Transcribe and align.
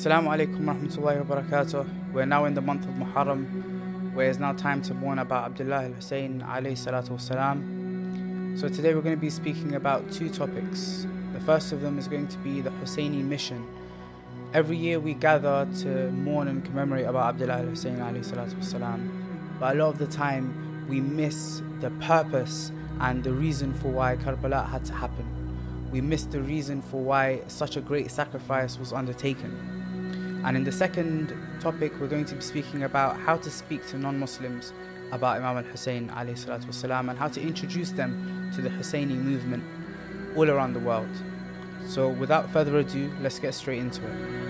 Assalamu 0.00 0.34
alaikum 0.34 0.64
wa 0.64 0.72
rahmatullahi 0.72 1.28
wa 1.28 1.36
barakatuh. 1.36 2.12
We're 2.14 2.24
now 2.24 2.46
in 2.46 2.54
the 2.54 2.62
month 2.62 2.88
of 2.88 2.94
Muharram, 2.94 4.14
where 4.14 4.30
it's 4.30 4.38
now 4.38 4.54
time 4.54 4.80
to 4.80 4.94
mourn 4.94 5.18
about 5.18 5.44
Abdullah 5.44 5.84
al 5.84 5.92
Hussein 5.92 6.40
alayhi 6.40 6.72
salatu 6.72 7.10
wasalam. 7.10 8.58
So 8.58 8.70
today 8.70 8.94
we're 8.94 9.02
going 9.02 9.14
to 9.14 9.20
be 9.20 9.28
speaking 9.28 9.74
about 9.74 10.10
two 10.10 10.30
topics. 10.30 11.06
The 11.34 11.40
first 11.40 11.72
of 11.72 11.82
them 11.82 11.98
is 11.98 12.08
going 12.08 12.28
to 12.28 12.38
be 12.38 12.62
the 12.62 12.70
Husseini 12.70 13.22
mission. 13.22 13.68
Every 14.54 14.78
year 14.78 14.98
we 14.98 15.12
gather 15.12 15.68
to 15.80 16.10
mourn 16.12 16.48
and 16.48 16.64
commemorate 16.64 17.04
about 17.04 17.34
Abdullah 17.34 17.58
al 17.58 17.66
Hussein 17.66 17.98
alayhi 17.98 18.24
salatu 18.24 18.54
wasalam. 18.54 19.06
But 19.60 19.76
a 19.76 19.78
lot 19.80 19.90
of 19.90 19.98
the 19.98 20.06
time 20.06 20.86
we 20.88 21.02
miss 21.02 21.60
the 21.82 21.90
purpose 22.00 22.72
and 23.00 23.22
the 23.22 23.34
reason 23.34 23.74
for 23.74 23.88
why 23.88 24.16
Karbala 24.16 24.66
had 24.66 24.82
to 24.86 24.94
happen. 24.94 25.26
We 25.92 26.00
miss 26.00 26.24
the 26.24 26.40
reason 26.40 26.80
for 26.80 27.02
why 27.02 27.42
such 27.48 27.76
a 27.76 27.82
great 27.82 28.10
sacrifice 28.10 28.78
was 28.78 28.94
undertaken. 28.94 29.69
And 30.42 30.56
in 30.56 30.64
the 30.64 30.72
second 30.72 31.36
topic, 31.60 31.92
we're 32.00 32.08
going 32.08 32.24
to 32.24 32.34
be 32.34 32.40
speaking 32.40 32.84
about 32.84 33.18
how 33.18 33.36
to 33.36 33.50
speak 33.50 33.86
to 33.88 33.98
non 33.98 34.18
Muslims 34.18 34.72
about 35.12 35.36
Imam 35.36 35.58
al 35.58 35.64
Hussein 35.64 36.10
and 36.10 37.18
how 37.18 37.28
to 37.28 37.40
introduce 37.40 37.90
them 37.90 38.50
to 38.54 38.62
the 38.62 38.70
Husseini 38.70 39.16
movement 39.16 39.62
all 40.36 40.48
around 40.50 40.72
the 40.72 40.80
world. 40.80 41.10
So, 41.86 42.08
without 42.08 42.50
further 42.50 42.78
ado, 42.78 43.12
let's 43.20 43.38
get 43.38 43.52
straight 43.52 43.80
into 43.80 44.02
it. 44.06 44.40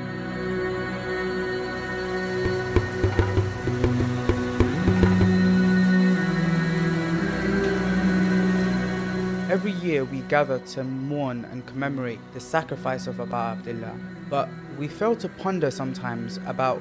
Every 9.51 9.73
year 9.73 10.05
we 10.05 10.21
gather 10.21 10.61
to 10.61 10.85
mourn 10.85 11.45
and 11.47 11.67
commemorate 11.67 12.21
the 12.35 12.41
sacrifice 12.41 13.09
of 13.09 13.19
Abu 13.19 13.35
Abdullah, 13.35 13.99
but 14.29 14.49
we 14.81 14.89
fail 14.89 15.15
to 15.15 15.29
ponder 15.29 15.71
sometimes 15.71 16.39
about 16.47 16.81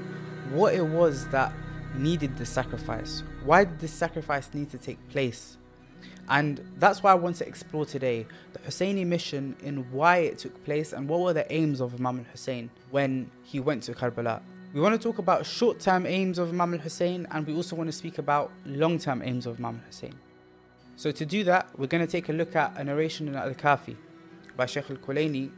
what 0.52 0.73
it 0.73 0.85
was 0.85 1.27
that 1.27 1.52
needed 1.95 2.38
the 2.38 2.45
sacrifice. 2.45 3.23
Why 3.44 3.66
did 3.66 3.78
this 3.80 3.92
sacrifice 3.92 4.53
need 4.53 4.72
to 4.72 4.78
take 4.78 4.97
place? 5.09 5.58
And 6.30 6.66
that's 6.77 7.03
why 7.03 7.11
I 7.11 7.16
want 7.16 7.36
to 7.38 7.47
explore 7.47 7.86
today 7.86 8.25
the 8.53 8.59
Husseini 8.59 9.05
mission 9.05 9.58
in 9.61 9.92
why 9.92 10.20
it 10.20 10.38
took 10.39 10.64
place 10.64 10.94
and 10.94 11.09
what 11.09 11.20
were 11.20 11.33
the 11.33 11.52
aims 11.53 11.81
of 11.81 11.94
Imam 12.00 12.20
al 12.20 12.25
Hussein 12.31 12.70
when 12.89 13.30
he 13.44 13.59
went 13.59 13.83
to 13.83 13.94
Karbala. 13.94 14.42
We 14.73 14.80
want 14.80 15.00
to 15.00 15.05
talk 15.05 15.17
about 15.17 15.45
short 15.45 15.81
term 15.81 16.05
aims 16.05 16.39
of 16.39 16.50
Imam 16.50 16.75
al 16.75 16.80
Hussein 16.80 17.27
and 17.31 17.45
we 17.45 17.53
also 17.53 17.75
want 17.75 17.89
to 17.89 17.97
speak 17.97 18.17
about 18.17 18.50
long 18.66 18.97
term 18.97 19.22
aims 19.22 19.45
of 19.45 19.59
Imam 19.59 19.75
al 19.75 19.88
Hussein. 19.88 20.16
So 20.95 21.11
to 21.11 21.25
do 21.25 21.44
that, 21.44 21.67
we're 21.77 21.88
going 21.88 22.05
to 22.05 22.11
take 22.11 22.30
a 22.30 22.33
look 22.33 22.55
at 22.55 22.77
a 22.77 22.83
narration 22.86 23.27
in 23.27 23.36
Al-Kafi 23.36 23.97
by 24.55 24.67
Sheikh 24.67 24.89
Al-Kulaini, 24.89 25.50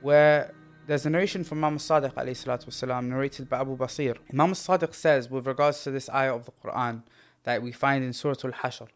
where 0.00 0.52
there's 0.90 1.06
a 1.06 1.10
narration 1.10 1.44
from 1.44 1.62
Imam 1.62 1.78
Sadiq 1.78 2.14
والسلام, 2.14 3.04
narrated 3.04 3.48
by 3.48 3.60
Abu 3.60 3.76
Basir. 3.76 4.16
Imam 4.32 4.50
Sadiq 4.54 4.92
says 4.92 5.30
with 5.30 5.46
regards 5.46 5.84
to 5.84 5.92
this 5.92 6.10
ayah 6.10 6.34
of 6.34 6.46
the 6.46 6.50
Quran 6.50 7.04
that 7.44 7.62
we 7.62 7.70
find 7.70 8.02
in 8.02 8.12
Surah 8.12 8.34
Al-Hashr, 8.42 8.88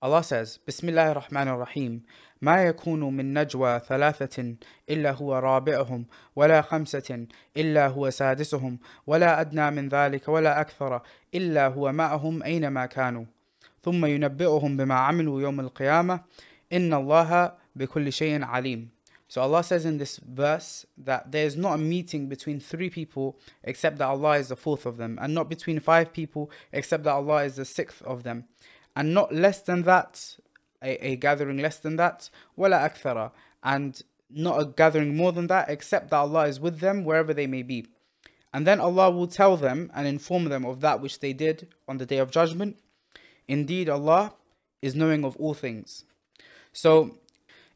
Allah 0.00 0.22
says, 0.22 0.60
الله 0.68 1.12
الرحمن 1.12 1.48
الرحيم 1.48 2.02
ما 2.42 2.64
يكون 2.64 3.16
من 3.16 3.34
نجوى 3.34 3.80
ثلاثة 3.88 4.54
إلا 4.90 5.10
هو 5.12 5.38
رابعهم 5.38 6.06
ولا 6.36 6.62
خمسة 6.62 7.26
إلا 7.56 7.88
هو 7.88 8.10
سادسهم 8.10 8.78
ولا 9.06 9.40
أدنى 9.40 9.70
من 9.70 9.88
ذلك 9.88 10.28
ولا 10.28 10.60
أكثر 10.60 11.02
إلا 11.34 11.66
هو 11.68 11.92
معهم 11.92 12.42
أينما 12.42 12.86
كانوا 12.86 13.24
ثم 13.82 14.06
ينبئهم 14.06 14.76
بما 14.76 14.94
عملوا 14.94 15.42
يوم 15.42 15.60
القيامة 15.60 16.20
إن 16.72 16.94
الله 16.94 17.52
بكل 17.76 18.12
شيء 18.12 18.44
عليم 18.44 19.01
So 19.32 19.40
Allah 19.40 19.64
says 19.64 19.86
in 19.86 19.96
this 19.96 20.18
verse 20.18 20.84
that 20.98 21.32
there 21.32 21.46
is 21.46 21.56
not 21.56 21.76
a 21.76 21.78
meeting 21.78 22.28
between 22.28 22.60
three 22.60 22.90
people 22.90 23.38
except 23.64 23.96
that 23.96 24.08
Allah 24.08 24.36
is 24.36 24.48
the 24.48 24.56
fourth 24.56 24.84
of 24.84 24.98
them, 24.98 25.18
and 25.22 25.32
not 25.32 25.48
between 25.48 25.80
five 25.80 26.12
people 26.12 26.50
except 26.70 27.04
that 27.04 27.14
Allah 27.14 27.44
is 27.44 27.56
the 27.56 27.64
sixth 27.64 28.02
of 28.02 28.24
them, 28.24 28.44
and 28.94 29.14
not 29.14 29.34
less 29.34 29.62
than 29.62 29.84
that, 29.84 30.36
a, 30.82 31.12
a 31.12 31.16
gathering 31.16 31.56
less 31.56 31.78
than 31.78 31.96
that, 31.96 32.28
wala 32.56 32.76
akthara, 32.76 33.30
and 33.62 34.02
not 34.28 34.60
a 34.60 34.66
gathering 34.66 35.16
more 35.16 35.32
than 35.32 35.46
that 35.46 35.70
except 35.70 36.10
that 36.10 36.18
Allah 36.18 36.46
is 36.46 36.60
with 36.60 36.80
them 36.80 37.02
wherever 37.02 37.32
they 37.32 37.46
may 37.46 37.62
be. 37.62 37.86
And 38.52 38.66
then 38.66 38.80
Allah 38.80 39.10
will 39.10 39.28
tell 39.28 39.56
them 39.56 39.90
and 39.94 40.06
inform 40.06 40.50
them 40.50 40.66
of 40.66 40.82
that 40.82 41.00
which 41.00 41.20
they 41.20 41.32
did 41.32 41.68
on 41.88 41.96
the 41.96 42.04
day 42.04 42.18
of 42.18 42.30
judgment, 42.30 42.76
Indeed, 43.48 43.88
Allah 43.88 44.34
is 44.82 44.94
knowing 44.94 45.24
of 45.24 45.36
all 45.36 45.54
things. 45.54 46.04
So, 46.74 47.16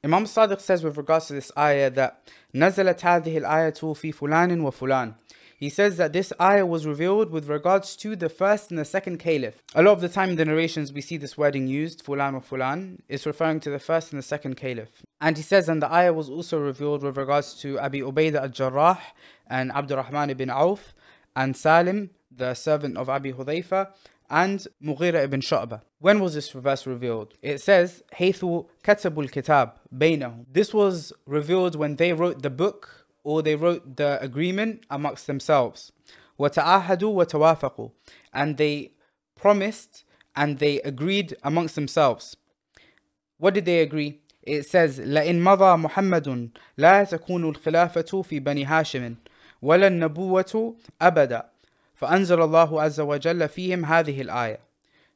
Imam 0.05 0.25
Sadiq 0.25 0.59
says 0.59 0.83
with 0.83 0.97
regards 0.97 1.27
to 1.27 1.33
this 1.33 1.51
ayah 1.57 1.89
that 1.91 2.23
نزلت 2.55 2.99
هذه 3.01 3.37
الآية 3.37 3.93
في 3.95 4.13
فلان 4.13 4.61
وفلان 4.61 5.13
he 5.61 5.69
says 5.69 5.97
that 5.97 6.11
this 6.11 6.33
ayah 6.41 6.65
was 6.65 6.87
revealed 6.87 7.29
with 7.29 7.47
regards 7.47 7.95
to 7.97 8.15
the 8.15 8.29
first 8.29 8.71
and 8.71 8.79
the 8.79 8.83
second 8.83 9.19
caliph. 9.19 9.61
A 9.75 9.83
lot 9.83 9.91
of 9.91 10.01
the 10.01 10.09
time 10.09 10.31
in 10.31 10.35
the 10.35 10.43
narrations 10.43 10.91
we 10.91 11.01
see 11.01 11.17
this 11.17 11.37
wording 11.37 11.67
used, 11.67 12.03
fulan 12.03 12.33
or 12.33 12.41
fulan, 12.41 12.97
is 13.07 13.27
referring 13.27 13.59
to 13.59 13.69
the 13.69 13.77
first 13.77 14.11
and 14.11 14.17
the 14.17 14.23
second 14.23 14.55
caliph. 14.57 14.89
And 15.21 15.37
he 15.37 15.43
says, 15.43 15.69
and 15.69 15.79
the 15.79 15.93
ayah 15.93 16.13
was 16.13 16.31
also 16.31 16.59
revealed 16.59 17.03
with 17.03 17.15
regards 17.15 17.53
to 17.61 17.79
Abi 17.79 17.99
Ubaidah 18.01 18.41
al-Jarrah 18.41 18.97
and 19.45 19.71
Abdurrahman 19.71 20.31
ibn 20.31 20.49
Auf 20.49 20.95
and 21.35 21.55
Salim, 21.55 22.09
the 22.35 22.55
servant 22.55 22.97
of 22.97 23.07
Abi 23.07 23.31
Hudhaifa, 23.31 23.89
and 24.29 24.65
Mughira 24.83 25.23
ibn 25.23 25.41
Shu'bah. 25.41 25.81
When 25.99 26.19
was 26.21 26.33
this 26.33 26.49
verse 26.51 26.87
revealed? 26.87 27.33
It 27.41 27.59
says, 27.59 28.01
حيث 28.13 28.41
كتبوا 28.83 29.29
الكتاب 29.29 29.73
بينهم. 29.93 30.45
This 30.51 30.73
was 30.73 31.13
revealed 31.25 31.75
when 31.75 31.97
they 31.97 32.13
wrote 32.13 32.41
the 32.41 32.49
book 32.49 33.05
or 33.23 33.41
they 33.41 33.55
wrote 33.55 33.97
the 33.97 34.19
agreement 34.21 34.85
amongst 34.89 35.27
themselves. 35.27 35.91
وتعاهدوا 36.39 37.25
وتوافقوا. 37.25 37.91
And 38.33 38.57
they 38.57 38.93
promised 39.35 40.05
and 40.35 40.59
they 40.59 40.79
agreed 40.81 41.35
amongst 41.43 41.75
themselves. 41.75 42.37
What 43.37 43.53
did 43.53 43.65
they 43.65 43.81
agree? 43.81 44.21
It 44.43 44.65
says, 44.65 44.99
لئن 44.99 45.43
مضى 45.43 45.77
محمد 45.77 46.49
لا 46.77 47.03
تكون 47.03 47.49
الخلافة 47.49 48.21
في 48.21 48.39
بني 48.39 48.65
هاشم 48.65 49.15
ولا 49.61 49.87
النبوة 49.87 50.75
أبدا 51.01 51.49
فأنزل 51.95 52.41
الله 52.41 52.81
عز 52.81 52.99
وجل 52.99 53.49
فيهم 53.49 53.85
هذه 53.85 54.21
الآية. 54.21 54.57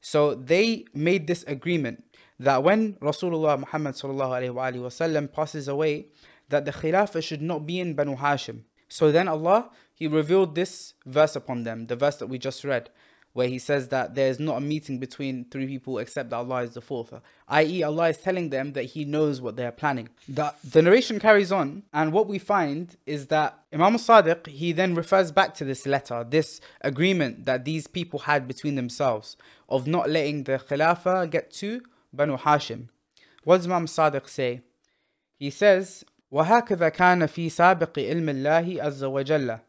So 0.02 0.36
they 0.36 0.86
made 0.94 1.28
this 1.28 1.44
agreement 1.48 2.04
that 2.40 2.64
when 2.64 2.94
Rasulullah 2.96 3.60
Muhammad 3.60 3.96
sallallahu 3.96 4.54
alaihi 4.54 4.82
wasallam 4.82 5.32
passes 5.32 5.68
away, 5.68 6.08
that 6.50 6.66
the 6.66 6.72
Khilafah 6.72 7.24
should 7.24 7.42
not 7.42 7.66
be 7.66 7.80
in 7.80 7.96
Banu 7.96 8.16
Hashim. 8.16 8.62
So 8.88 9.12
then 9.12 9.28
Allah, 9.28 9.72
He 9.94 10.08
revealed 10.08 10.54
this 10.56 10.94
verse 11.06 11.36
upon 11.36 11.64
them, 11.64 11.88
the 11.88 11.96
verse 11.96 12.18
that 12.18 12.28
we 12.28 12.38
just 12.38 12.64
read 12.64 12.90
where 13.36 13.50
he 13.50 13.60
says 13.60 13.90
that 13.90 14.16
there 14.16 14.30
is 14.30 14.40
not 14.40 14.56
a 14.56 14.62
meeting 14.62 14.98
between 14.98 15.44
three 15.52 15.68
people 15.68 15.98
except 15.98 16.30
that 16.30 16.38
Allah 16.38 16.64
is 16.64 16.74
the 16.74 16.80
fourth. 16.80 17.14
I.e., 17.50 17.84
Allah 17.84 18.08
is 18.08 18.18
telling 18.18 18.50
them 18.50 18.72
that 18.74 18.84
He 18.84 19.04
knows 19.04 19.42
what 19.42 19.58
they 19.58 19.66
are 19.66 19.74
planning. 19.74 20.08
The, 20.30 20.54
the 20.64 20.82
narration 20.82 21.20
carries 21.20 21.52
on, 21.52 21.84
and 21.92 22.14
what 22.14 22.28
we 22.28 22.40
find 22.40 22.96
is 23.06 23.28
that 23.28 23.60
Imam 23.74 23.96
Sadiq 23.98 24.48
he 24.48 24.72
then 24.72 24.96
refers 24.96 25.34
back 25.34 25.54
to 25.56 25.66
this 25.66 25.86
letter, 25.86 26.24
this 26.24 26.62
agreement 26.80 27.44
that 27.44 27.66
these 27.66 27.88
people 27.88 28.20
had 28.20 28.48
between 28.48 28.76
themselves 28.76 29.36
of 29.68 29.86
not 29.86 30.10
letting 30.10 30.46
the 30.46 30.54
Khilafah 30.54 31.30
get 31.30 31.52
to 31.56 31.82
Banu 32.14 32.38
Hashim. 32.38 32.88
What 33.44 33.58
does 33.58 33.66
Imam 33.66 33.86
Sadiq 33.86 34.30
say? 34.30 34.62
He 35.38 35.50
says, 35.50 36.06
وهكذا 36.32 36.90
كان 36.90 37.28
في 37.28 37.50
سابق 37.50 38.00
علم 38.00 38.30
الله 38.30 38.84
عز 38.84 39.04
وجل 39.04 39.60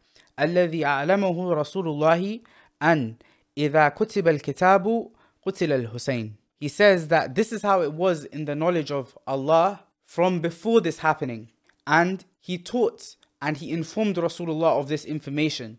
الذي 0.41 0.85
أعلمه 0.85 1.55
رسول 1.55 1.89
الله 1.89 2.41
أن 2.83 3.17
إذا 3.57 3.89
كتب 3.89 4.29
الكتاب 4.29 5.11
قتل 5.47 5.73
الحسين. 5.73 6.33
He 6.59 6.69
says 6.69 7.09
that 7.09 7.35
this 7.35 7.53
is 7.53 7.63
how 7.63 7.83
it 7.83 7.93
was 7.93 8.25
in 8.25 8.47
the 8.47 8.55
knowledge 8.55 8.91
of 8.91 9.17
Allah 9.27 9.81
from 10.05 10.41
before 10.41 10.81
this 10.81 10.99
happening. 10.99 11.51
And 11.87 12.25
he 12.41 12.59
taught 12.59 13.17
and 13.43 13.57
he 13.59 13.71
informed 13.71 14.17
Rasulullah 14.17 14.79
of 14.79 14.89
this 14.89 15.05
information. 15.05 15.79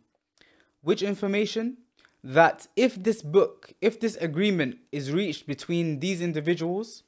Which 0.81 1.01
information? 1.01 1.77
That 2.23 2.67
if 2.75 3.01
this 3.01 3.21
book, 3.21 3.73
if 3.81 3.99
this 3.99 4.15
agreement 4.17 4.77
is 4.91 5.11
reached 5.11 5.47
between 5.47 5.99
these 5.99 6.21
individuals, 6.21 7.03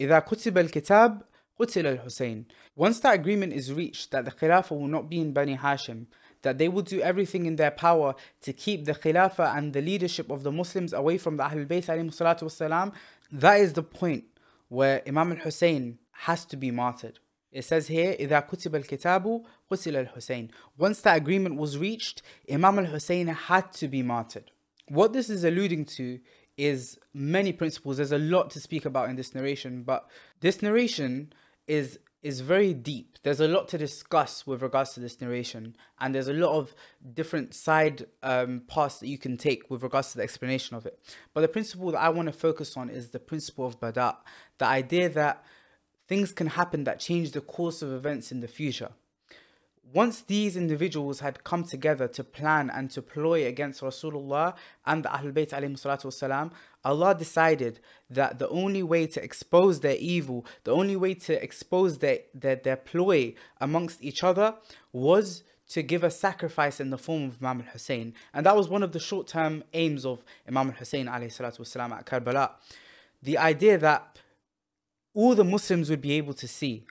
إذا 0.00 0.18
كتب 0.26 0.58
الكتاب 0.58 1.22
قتل 1.60 1.98
الحسين. 1.98 2.44
Once 2.76 3.00
that 3.00 3.14
agreement 3.14 3.52
is 3.52 3.72
reached 3.72 4.10
that 4.10 4.24
the 4.24 4.30
Khilafah 4.30 4.72
will 4.72 4.88
not 4.88 5.08
be 5.08 5.20
in 5.20 5.32
Bani 5.32 5.56
Hashim, 5.56 6.06
that 6.42 6.58
they 6.58 6.68
will 6.68 6.82
do 6.82 7.00
everything 7.00 7.46
in 7.46 7.56
their 7.56 7.70
power 7.70 8.14
to 8.42 8.52
keep 8.52 8.84
the 8.84 8.94
Khilafah 8.94 9.56
and 9.56 9.72
the 9.72 9.80
leadership 9.80 10.30
of 10.30 10.42
the 10.42 10.52
Muslims 10.52 10.92
away 10.92 11.18
from 11.18 11.36
the 11.36 11.42
Ahlul 11.42 11.66
Bayt 11.66 11.86
والسلام, 11.86 12.92
that 13.32 13.60
is 13.60 13.72
the 13.72 13.82
point 13.82 14.24
where 14.68 15.02
Imam 15.06 15.32
al-Hussein 15.32 15.98
has 16.12 16.44
to 16.44 16.56
be 16.56 16.70
martyred. 16.70 17.18
It 17.50 17.64
says 17.64 17.86
here, 17.86 18.14
إذا 18.18 18.48
كتب 18.48 18.74
الكتاب 18.84 19.44
قتل 19.70 20.12
الحسين. 20.12 20.50
Once 20.76 21.00
that 21.02 21.16
agreement 21.16 21.56
was 21.56 21.78
reached, 21.78 22.22
Imam 22.50 22.78
al-Hussein 22.78 23.28
had 23.28 23.72
to 23.72 23.88
be 23.88 24.02
martyred. 24.02 24.50
What 24.88 25.12
this 25.12 25.30
is 25.30 25.44
alluding 25.44 25.86
to 25.96 26.20
is 26.56 26.98
many 27.12 27.52
principles. 27.52 27.96
There's 27.96 28.12
a 28.12 28.18
lot 28.18 28.50
to 28.50 28.60
speak 28.60 28.84
about 28.84 29.08
in 29.08 29.16
this 29.16 29.34
narration, 29.34 29.82
but 29.82 30.08
this 30.40 30.62
narration 30.62 31.32
is 31.66 31.98
is 32.21 32.41
very 32.41 32.73
deep. 32.73 33.17
There's 33.23 33.39
a 33.39 33.47
lot 33.47 33.67
to 33.69 33.77
discuss 33.77 34.45
with 34.45 34.61
regards 34.61 34.93
to 34.93 34.99
this 34.99 35.19
narration, 35.21 35.75
and 35.99 36.13
there's 36.13 36.27
a 36.27 36.33
lot 36.33 36.57
of 36.57 36.75
different 37.13 37.53
side 37.53 38.05
um, 38.23 38.63
paths 38.67 38.99
that 38.99 39.07
you 39.07 39.17
can 39.17 39.37
take 39.37 39.69
with 39.69 39.83
regards 39.83 40.11
to 40.11 40.17
the 40.17 40.23
explanation 40.23 40.75
of 40.75 40.85
it. 40.85 40.99
But 41.33 41.41
the 41.41 41.47
principle 41.47 41.91
that 41.91 41.99
I 41.99 42.09
want 42.09 42.27
to 42.27 42.33
focus 42.33 42.75
on 42.75 42.89
is 42.89 43.09
the 43.09 43.19
principle 43.19 43.65
of 43.65 43.79
bada, 43.79 44.17
the 44.57 44.65
idea 44.65 45.09
that 45.09 45.43
things 46.07 46.33
can 46.33 46.47
happen 46.47 46.83
that 46.83 46.99
change 46.99 47.31
the 47.31 47.41
course 47.41 47.81
of 47.81 47.91
events 47.93 48.31
in 48.31 48.41
the 48.41 48.47
future. 48.47 48.89
Once 49.92 50.22
these 50.22 50.56
individuals 50.56 51.20
had 51.20 51.44
come 51.44 51.62
together 51.62 52.08
to 52.08 52.24
plan 52.24 52.68
and 52.68 52.90
to 52.90 53.00
ploy 53.00 53.46
against 53.46 53.80
Rasulullah 53.80 54.56
and 54.84 55.04
the 55.04 55.08
Ahlul 55.08 55.32
Bayt 55.32 55.50
والسلام, 55.50 56.50
Allah 56.84 57.14
decided 57.14 57.78
that 58.10 58.40
the 58.40 58.48
only 58.48 58.82
way 58.82 59.06
to 59.06 59.22
expose 59.22 59.80
their 59.80 59.96
evil, 59.96 60.44
the 60.64 60.72
only 60.72 60.96
way 60.96 61.14
to 61.14 61.40
expose 61.40 61.98
their, 61.98 62.18
their, 62.34 62.56
their 62.56 62.76
ploy 62.76 63.34
amongst 63.60 64.02
each 64.02 64.24
other 64.24 64.56
was 64.92 65.44
to 65.68 65.82
give 65.82 66.02
a 66.02 66.10
sacrifice 66.10 66.80
in 66.80 66.90
the 66.90 66.98
form 66.98 67.24
of 67.24 67.38
Imam 67.40 67.60
al-Hussein. 67.60 68.14
And 68.32 68.44
that 68.46 68.56
was 68.56 68.68
one 68.68 68.82
of 68.82 68.92
the 68.92 69.00
short-term 69.00 69.62
aims 69.72 70.04
of 70.04 70.24
Imam 70.48 70.70
al-Hussein 70.70 71.06
والسلام, 71.06 71.92
at 71.92 72.06
Karbala. 72.06 72.50
The 73.22 73.38
idea 73.38 73.78
that 73.78 74.18
all 75.14 75.34
the 75.34 75.44
Muslims 75.44 75.88
would 75.88 76.00
be 76.00 76.12
able 76.12 76.34
to 76.34 76.48
see 76.48 76.84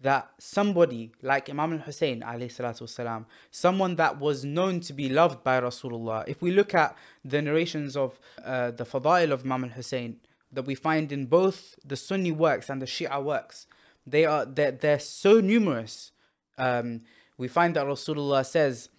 that 0.00 0.30
somebody 0.38 1.12
like 1.22 1.48
Imam 1.48 1.72
al-Hussein 1.72 2.20
والسلام, 2.20 3.24
someone 3.50 3.96
that 3.96 4.20
was 4.20 4.44
known 4.44 4.80
to 4.80 4.92
be 4.92 5.08
loved 5.08 5.42
by 5.42 5.60
Rasulullah. 5.60 6.24
If 6.26 6.42
we 6.42 6.50
look 6.50 6.74
at 6.74 6.96
the 7.24 7.40
narrations 7.40 7.96
of 7.96 8.18
uh, 8.44 8.70
the 8.70 8.84
Fadail 8.84 9.32
of 9.32 9.44
Imam 9.44 9.64
al-Hussein 9.64 10.16
that 10.52 10.66
we 10.66 10.74
find 10.74 11.10
in 11.10 11.26
both 11.26 11.74
the 11.84 11.96
Sunni 11.96 12.32
works 12.32 12.68
and 12.68 12.82
the 12.82 12.86
Shia 12.86 13.22
works, 13.22 13.66
they 14.06 14.24
are 14.26 14.44
they're, 14.44 14.72
they're 14.72 14.98
so 14.98 15.40
numerous. 15.40 16.12
Um, 16.58 17.00
we 17.38 17.48
find 17.48 17.74
that 17.76 17.86
Rasulullah 17.86 18.44
says, 18.44 18.90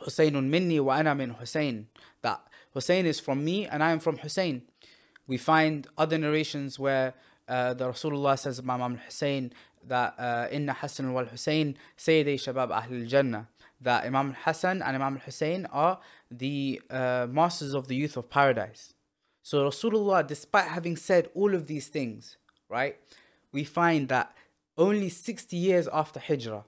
Husaynun 0.00 0.48
minni 0.48 0.80
wa 0.80 0.94
ana 0.94 1.14
min 1.14 1.30
Hussein, 1.30 1.88
that 2.22 2.40
Hussein 2.72 3.06
is 3.06 3.20
from 3.20 3.44
me 3.44 3.66
and 3.66 3.82
I 3.82 3.90
am 3.90 4.00
from 4.00 4.18
Hussein. 4.18 4.62
We 5.26 5.38
find 5.38 5.86
other 5.98 6.18
narrations 6.18 6.78
where 6.78 7.14
uh, 7.48 7.74
the 7.74 7.88
Rasulullah 7.88 8.38
says 8.38 8.58
about 8.58 8.80
Imam 8.80 8.98
Hussein 8.98 9.52
that 9.87 10.15
uh, 10.17 10.47
Inna 10.51 10.73
Hassan 10.73 11.13
wal 11.13 11.25
Hussein 11.25 11.75
Sayyidi 11.97 12.35
Shabab 12.35 12.71
Ahl 12.71 13.05
Jannah 13.05 13.47
that 13.81 14.05
Imam 14.05 14.35
Hassan 14.43 14.81
and 14.81 14.95
Imam 14.95 15.17
Hussein 15.19 15.65
are 15.67 15.99
the 16.29 16.81
uh, 16.89 17.27
masters 17.29 17.73
of 17.73 17.87
the 17.87 17.95
youth 17.95 18.17
of 18.17 18.29
paradise. 18.29 18.93
So 19.41 19.69
Rasulullah, 19.69 20.25
despite 20.25 20.67
having 20.67 20.95
said 20.95 21.29
all 21.33 21.55
of 21.55 21.67
these 21.67 21.87
things, 21.87 22.37
right, 22.67 22.97
we 23.51 23.63
find 23.63 24.09
that 24.09 24.35
only 24.77 25.09
60 25.09 25.55
years 25.55 25.87
after 25.91 26.19
Hijrah, 26.19 26.65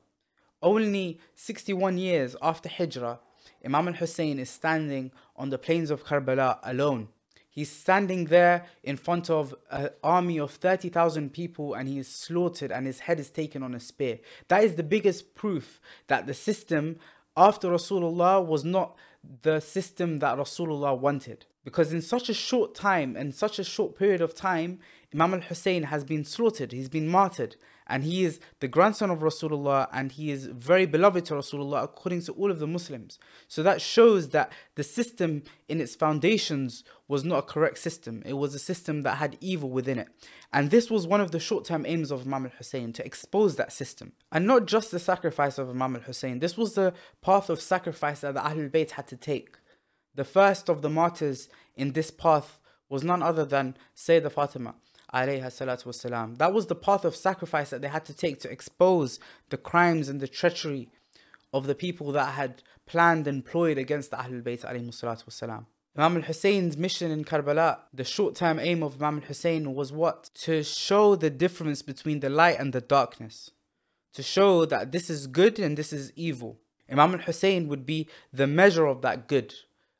only 0.63 1.19
61 1.35 1.97
years 1.97 2.35
after 2.41 2.69
Hijrah, 2.69 3.19
Imam 3.63 3.89
al-Hussein 3.89 4.39
is 4.39 4.49
standing 4.49 5.11
on 5.35 5.49
the 5.49 5.57
plains 5.57 5.91
of 5.91 6.05
Karbala 6.05 6.59
alone 6.63 7.09
He's 7.51 7.69
standing 7.69 8.25
there 8.25 8.65
in 8.81 8.95
front 8.95 9.29
of 9.29 9.53
an 9.69 9.89
army 10.01 10.39
of 10.39 10.51
30,000 10.51 11.33
people 11.33 11.73
and 11.73 11.87
he 11.87 11.99
is 11.99 12.07
slaughtered 12.07 12.71
and 12.71 12.87
his 12.87 13.01
head 13.01 13.19
is 13.19 13.29
taken 13.29 13.61
on 13.61 13.75
a 13.75 13.79
spear. 13.79 14.19
That 14.47 14.63
is 14.63 14.75
the 14.75 14.83
biggest 14.83 15.35
proof 15.35 15.81
that 16.07 16.27
the 16.27 16.33
system 16.33 16.97
after 17.35 17.69
Rasulullah 17.69 18.45
was 18.45 18.63
not 18.63 18.95
the 19.41 19.59
system 19.59 20.19
that 20.19 20.37
Rasulullah 20.37 20.97
wanted. 20.97 21.45
Because 21.63 21.93
in 21.93 22.01
such 22.01 22.27
a 22.29 22.33
short 22.33 22.73
time, 22.73 23.15
in 23.15 23.31
such 23.31 23.59
a 23.59 23.63
short 23.63 23.97
period 23.97 24.21
of 24.21 24.33
time, 24.33 24.79
Imam 25.13 25.33
al 25.33 25.41
Hussein 25.41 25.83
has 25.83 26.03
been 26.03 26.23
slaughtered, 26.23 26.71
he's 26.71 26.89
been 26.89 27.07
martyred 27.07 27.55
and 27.91 28.05
he 28.05 28.23
is 28.23 28.39
the 28.61 28.67
grandson 28.69 29.11
of 29.11 29.19
Rasulullah 29.19 29.89
and 29.91 30.13
he 30.13 30.31
is 30.31 30.45
very 30.45 30.85
beloved 30.85 31.25
to 31.25 31.33
Rasulullah 31.33 31.83
according 31.83 32.21
to 32.21 32.31
all 32.31 32.49
of 32.49 32.59
the 32.59 32.67
Muslims. 32.67 33.19
So 33.49 33.61
that 33.63 33.81
shows 33.81 34.29
that 34.29 34.53
the 34.75 34.83
system 34.83 35.43
in 35.67 35.81
its 35.81 35.93
foundations 35.93 36.85
was 37.09 37.25
not 37.25 37.39
a 37.39 37.41
correct 37.41 37.79
system. 37.79 38.23
It 38.25 38.33
was 38.33 38.55
a 38.55 38.59
system 38.59 39.01
that 39.01 39.17
had 39.17 39.37
evil 39.41 39.69
within 39.69 39.99
it. 39.99 40.07
And 40.53 40.71
this 40.71 40.89
was 40.89 41.05
one 41.05 41.19
of 41.19 41.31
the 41.31 41.39
short-term 41.39 41.85
aims 41.85 42.11
of 42.11 42.25
Imam 42.25 42.45
al-Hussein 42.45 42.93
to 42.93 43.05
expose 43.05 43.57
that 43.57 43.73
system. 43.73 44.13
And 44.31 44.47
not 44.47 44.67
just 44.67 44.91
the 44.91 44.99
sacrifice 44.99 45.57
of 45.57 45.69
Imam 45.69 45.97
al-Hussein. 45.97 46.39
This 46.39 46.57
was 46.57 46.75
the 46.75 46.93
path 47.21 47.49
of 47.49 47.59
sacrifice 47.59 48.21
that 48.21 48.35
the 48.35 48.39
Ahlul 48.39 48.71
Bayt 48.71 48.91
had 48.91 49.07
to 49.07 49.17
take. 49.17 49.57
The 50.14 50.24
first 50.24 50.68
of 50.68 50.82
the 50.82 50.90
martyrs 50.90 51.48
in 51.74 51.92
this 51.92 52.10
path 52.10 52.58
was 52.88 53.04
none 53.04 53.22
other 53.22 53.44
than 53.44 53.76
Sayyidah 53.94 54.32
Fatima 54.32 54.74
والسلام. 55.12 56.38
That 56.38 56.52
was 56.52 56.66
the 56.66 56.74
path 56.74 57.04
of 57.04 57.16
sacrifice 57.16 57.70
that 57.70 57.82
they 57.82 57.88
had 57.88 58.04
to 58.06 58.14
take 58.14 58.40
to 58.40 58.50
expose 58.50 59.18
the 59.50 59.56
crimes 59.56 60.08
and 60.08 60.20
the 60.20 60.28
treachery 60.28 60.88
of 61.52 61.66
the 61.66 61.74
people 61.74 62.12
that 62.12 62.34
had 62.34 62.62
planned 62.86 63.26
and 63.26 63.44
ployed 63.44 63.78
against 63.78 64.10
the 64.10 64.16
Ahlul 64.16 64.42
Bayt 64.42 64.64
والسلام. 64.64 65.66
Imam 65.98 66.16
al-Hussein's 66.16 66.76
mission 66.76 67.10
in 67.10 67.24
Karbala, 67.24 67.78
the 67.92 68.04
short-term 68.04 68.58
aim 68.60 68.82
of 68.82 68.96
Imam 69.02 69.20
al-Hussein 69.20 69.74
was 69.74 69.92
what? 69.92 70.30
To 70.34 70.62
show 70.62 71.16
the 71.16 71.30
difference 71.30 71.80
between 71.80 72.20
the 72.20 72.28
light 72.28 72.58
and 72.58 72.74
the 72.74 72.82
darkness. 72.82 73.50
To 74.12 74.22
show 74.22 74.66
that 74.66 74.92
this 74.92 75.08
is 75.08 75.26
good 75.26 75.58
and 75.58 75.76
this 75.76 75.94
is 75.94 76.12
evil. 76.14 76.58
Imam 76.90 77.14
al-Hussein 77.14 77.66
would 77.68 77.86
be 77.86 78.08
the 78.30 78.46
measure 78.46 78.84
of 78.84 79.00
that 79.02 79.26
good. 79.26 79.54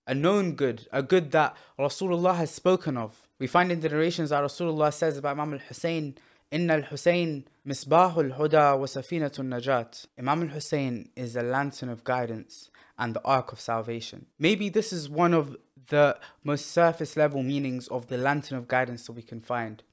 a 0.07 0.15
known 0.15 0.55
good, 0.55 0.87
a 0.91 1.03
good 1.03 1.31
that 1.31 1.55
Rasulullah 1.77 2.35
has 2.35 2.51
spoken 2.51 2.97
of. 2.97 3.27
We 3.39 3.47
find 3.47 3.71
in 3.71 3.81
the 3.81 3.89
narrations 3.89 4.31
that 4.31 4.43
Rasulullah 4.43 4.93
says 4.93 5.17
about 5.17 5.37
Imam 5.37 5.53
al-Hussein, 5.53 6.17
Inna 6.51 6.75
al-Hussein 6.75 7.45
misbahul 7.65 8.35
huda 8.35 8.77
wa 8.77 8.85
najat. 8.85 10.07
Imam 10.19 10.41
al-Hussein 10.43 11.09
is 11.15 11.35
a 11.35 11.43
lantern 11.43 11.89
of 11.89 12.03
guidance 12.03 12.69
and 12.97 13.13
the 13.13 13.21
ark 13.23 13.51
of 13.51 13.59
salvation. 13.59 14.25
Maybe 14.37 14.69
this 14.69 14.91
is 14.91 15.07
one 15.07 15.33
of 15.33 15.55
the 15.87 16.17
most 16.43 16.71
surface 16.71 17.15
level 17.15 17.43
meanings 17.43 17.87
of 17.87 18.07
the 18.07 18.17
lantern 18.17 18.57
of 18.57 18.67
guidance 18.67 19.05
that 19.05 19.13
we 19.13 19.21
can 19.21 19.39
find. 19.39 19.83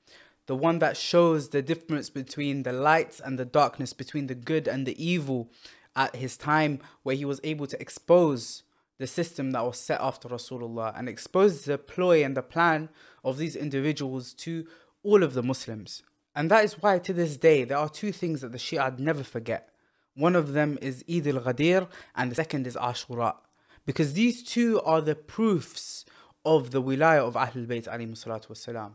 The 0.47 0.57
one 0.57 0.79
that 0.79 0.97
shows 0.97 1.51
the 1.51 1.63
difference 1.63 2.09
between 2.11 2.63
the 2.63 2.73
light 2.73 3.21
and 3.23 3.39
the 3.39 3.45
darkness, 3.45 3.93
between 3.93 4.27
the 4.27 4.35
good 4.35 4.67
and 4.67 4.87
the 4.87 5.03
evil 5.03 5.51
at 5.95 6.17
his 6.17 6.37
time, 6.37 6.81
where 7.03 7.17
he 7.17 7.25
was 7.25 7.41
able 7.45 7.67
to 7.67 7.81
expose 7.81 8.63
the 9.00 9.08
system 9.08 9.52
that 9.52 9.66
was 9.66 9.78
set 9.78 10.00
after 10.00 10.30
Rasulullah 10.30 10.98
and 10.98 11.10
expose 11.10 11.66
the 11.66 11.78
ploy 11.78 12.24
and 12.24 12.38
the 12.38 12.44
plan 12.44 12.90
of 13.24 13.38
these 13.38 13.56
individuals 13.56 14.34
to 14.36 14.66
all 15.04 15.24
of 15.24 15.34
the 15.34 15.44
Muslims. 15.44 16.04
And 16.36 16.50
that 16.52 16.64
is 16.64 16.82
why 16.82 17.00
to 17.00 17.14
this 17.14 17.38
day 17.38 17.64
there 17.64 17.78
are 17.78 17.90
two 17.90 18.12
things 18.12 18.42
that 18.42 18.52
the 18.52 18.58
Shia 18.58 18.98
never 18.98 19.24
forget. 19.24 19.70
One 20.16 20.36
of 20.36 20.54
them 20.54 20.78
is 20.82 21.04
Eid 21.10 21.28
al-Ghadir 21.28 21.88
and 22.16 22.32
the 22.32 22.36
second 22.36 22.68
is 22.68 22.76
Ashura. 22.76 23.36
Because 23.86 24.14
these 24.14 24.44
two 24.44 24.80
are 24.82 25.02
the 25.02 25.16
proofs 25.16 26.06
of 26.46 26.72
the 26.72 26.82
wilayah 26.82 27.28
of 27.28 27.34
Ahlul 27.34 27.68
Bayt 27.68 27.88
والسلام. 27.88 28.92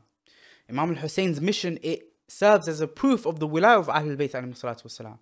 Imam 0.71 0.91
al-Hussein's 0.91 1.41
mission 1.41 1.79
it 1.83 2.13
serves 2.29 2.69
as 2.69 2.81
a 2.81 2.87
proof 2.87 3.27
of 3.27 3.41
the 3.41 3.49
wilayah 3.49 3.81
of 3.81 3.89
Ahlul 3.89 4.17
Bayt 4.17 4.33
والسلام. 4.33 5.19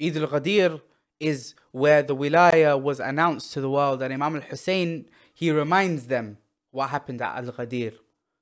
Eid 0.00 0.16
al-Ghadir 0.16 0.80
is 1.19 1.55
where 1.71 2.03
the 2.03 2.15
wilayah 2.15 2.79
was 2.79 2.99
announced 2.99 3.53
to 3.53 3.61
the 3.61 3.69
world 3.69 4.01
and 4.01 4.13
Imam 4.13 4.35
al-Hussein 4.35 5.05
he 5.33 5.51
reminds 5.51 6.07
them 6.07 6.37
what 6.71 6.89
happened 6.89 7.21
at 7.21 7.37
Al-Ghadir 7.37 7.93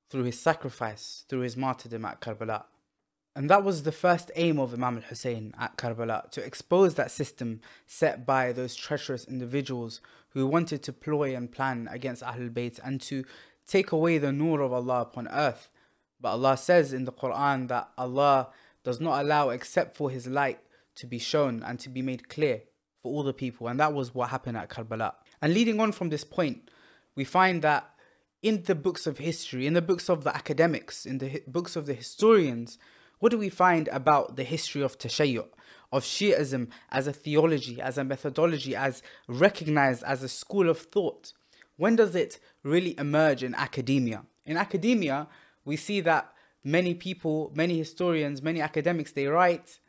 through 0.09 0.23
his 0.23 0.39
sacrifice, 0.39 1.25
through 1.27 1.41
his 1.41 1.57
martyrdom 1.57 2.05
at 2.05 2.21
Karbala. 2.21 2.63
And 3.35 3.49
that 3.49 3.65
was 3.65 3.83
the 3.83 3.91
first 3.91 4.31
aim 4.35 4.59
of 4.59 4.73
Imam 4.73 4.97
al-Hussein 4.97 5.53
at 5.59 5.77
Karbala, 5.77 6.31
to 6.31 6.41
expose 6.41 6.95
that 6.95 7.11
system 7.11 7.59
set 7.85 8.25
by 8.25 8.53
those 8.53 8.75
treacherous 8.75 9.25
individuals 9.25 9.99
who 10.29 10.47
wanted 10.47 10.83
to 10.83 10.93
ploy 10.93 11.35
and 11.35 11.51
plan 11.51 11.89
against 11.91 12.23
Ahlul 12.23 12.49
Bayt 12.49 12.79
and 12.83 13.01
to 13.01 13.25
take 13.67 13.91
away 13.91 14.17
the 14.17 14.31
nur 14.31 14.61
of 14.61 14.71
Allah 14.71 15.01
upon 15.01 15.27
earth. 15.27 15.69
But 16.21 16.29
Allah 16.29 16.55
says 16.55 16.93
in 16.93 17.03
the 17.03 17.11
Quran 17.11 17.67
that 17.67 17.89
Allah 17.97 18.49
does 18.85 19.01
not 19.01 19.21
allow 19.21 19.49
except 19.49 19.97
for 19.97 20.09
His 20.09 20.27
light 20.27 20.59
to 20.95 21.07
be 21.07 21.19
shown 21.19 21.63
and 21.63 21.79
to 21.79 21.89
be 21.89 22.01
made 22.01 22.29
clear 22.29 22.63
for 23.01 23.11
all 23.11 23.23
the 23.23 23.33
people. 23.33 23.67
And 23.67 23.79
that 23.79 23.93
was 23.93 24.13
what 24.13 24.29
happened 24.29 24.57
at 24.57 24.69
Karbala. 24.69 25.13
And 25.41 25.53
leading 25.53 25.79
on 25.79 25.91
from 25.91 26.09
this 26.09 26.23
point, 26.23 26.69
we 27.15 27.23
find 27.23 27.61
that 27.61 27.89
in 28.41 28.63
the 28.63 28.75
books 28.75 29.07
of 29.07 29.17
history, 29.17 29.65
in 29.65 29.73
the 29.73 29.81
books 29.81 30.09
of 30.09 30.23
the 30.23 30.35
academics, 30.35 31.05
in 31.05 31.17
the 31.17 31.41
books 31.47 31.75
of 31.75 31.85
the 31.85 31.93
historians, 31.93 32.77
what 33.19 33.29
do 33.31 33.37
we 33.37 33.49
find 33.49 33.87
about 33.87 34.35
the 34.35 34.43
history 34.43 34.81
of 34.81 34.97
Tashayyu', 34.97 35.47
of 35.91 36.03
Shi'ism 36.03 36.69
as 36.91 37.07
a 37.07 37.13
theology, 37.13 37.81
as 37.81 37.97
a 37.97 38.03
methodology, 38.03 38.75
as 38.75 39.01
recognized 39.27 40.03
as 40.03 40.21
a 40.21 40.29
school 40.29 40.69
of 40.69 40.77
thought? 40.77 41.33
When 41.77 41.95
does 41.95 42.15
it 42.15 42.39
really 42.63 42.97
emerge 42.99 43.43
in 43.43 43.55
academia? 43.55 44.23
In 44.45 44.57
academia, 44.57 45.27
we 45.63 45.75
see 45.75 46.01
that 46.01 46.31
many 46.63 46.93
people, 46.93 47.51
many 47.55 47.77
historians, 47.77 48.41
many 48.41 48.61
academics, 48.61 49.11
they 49.11 49.27
write 49.27 49.79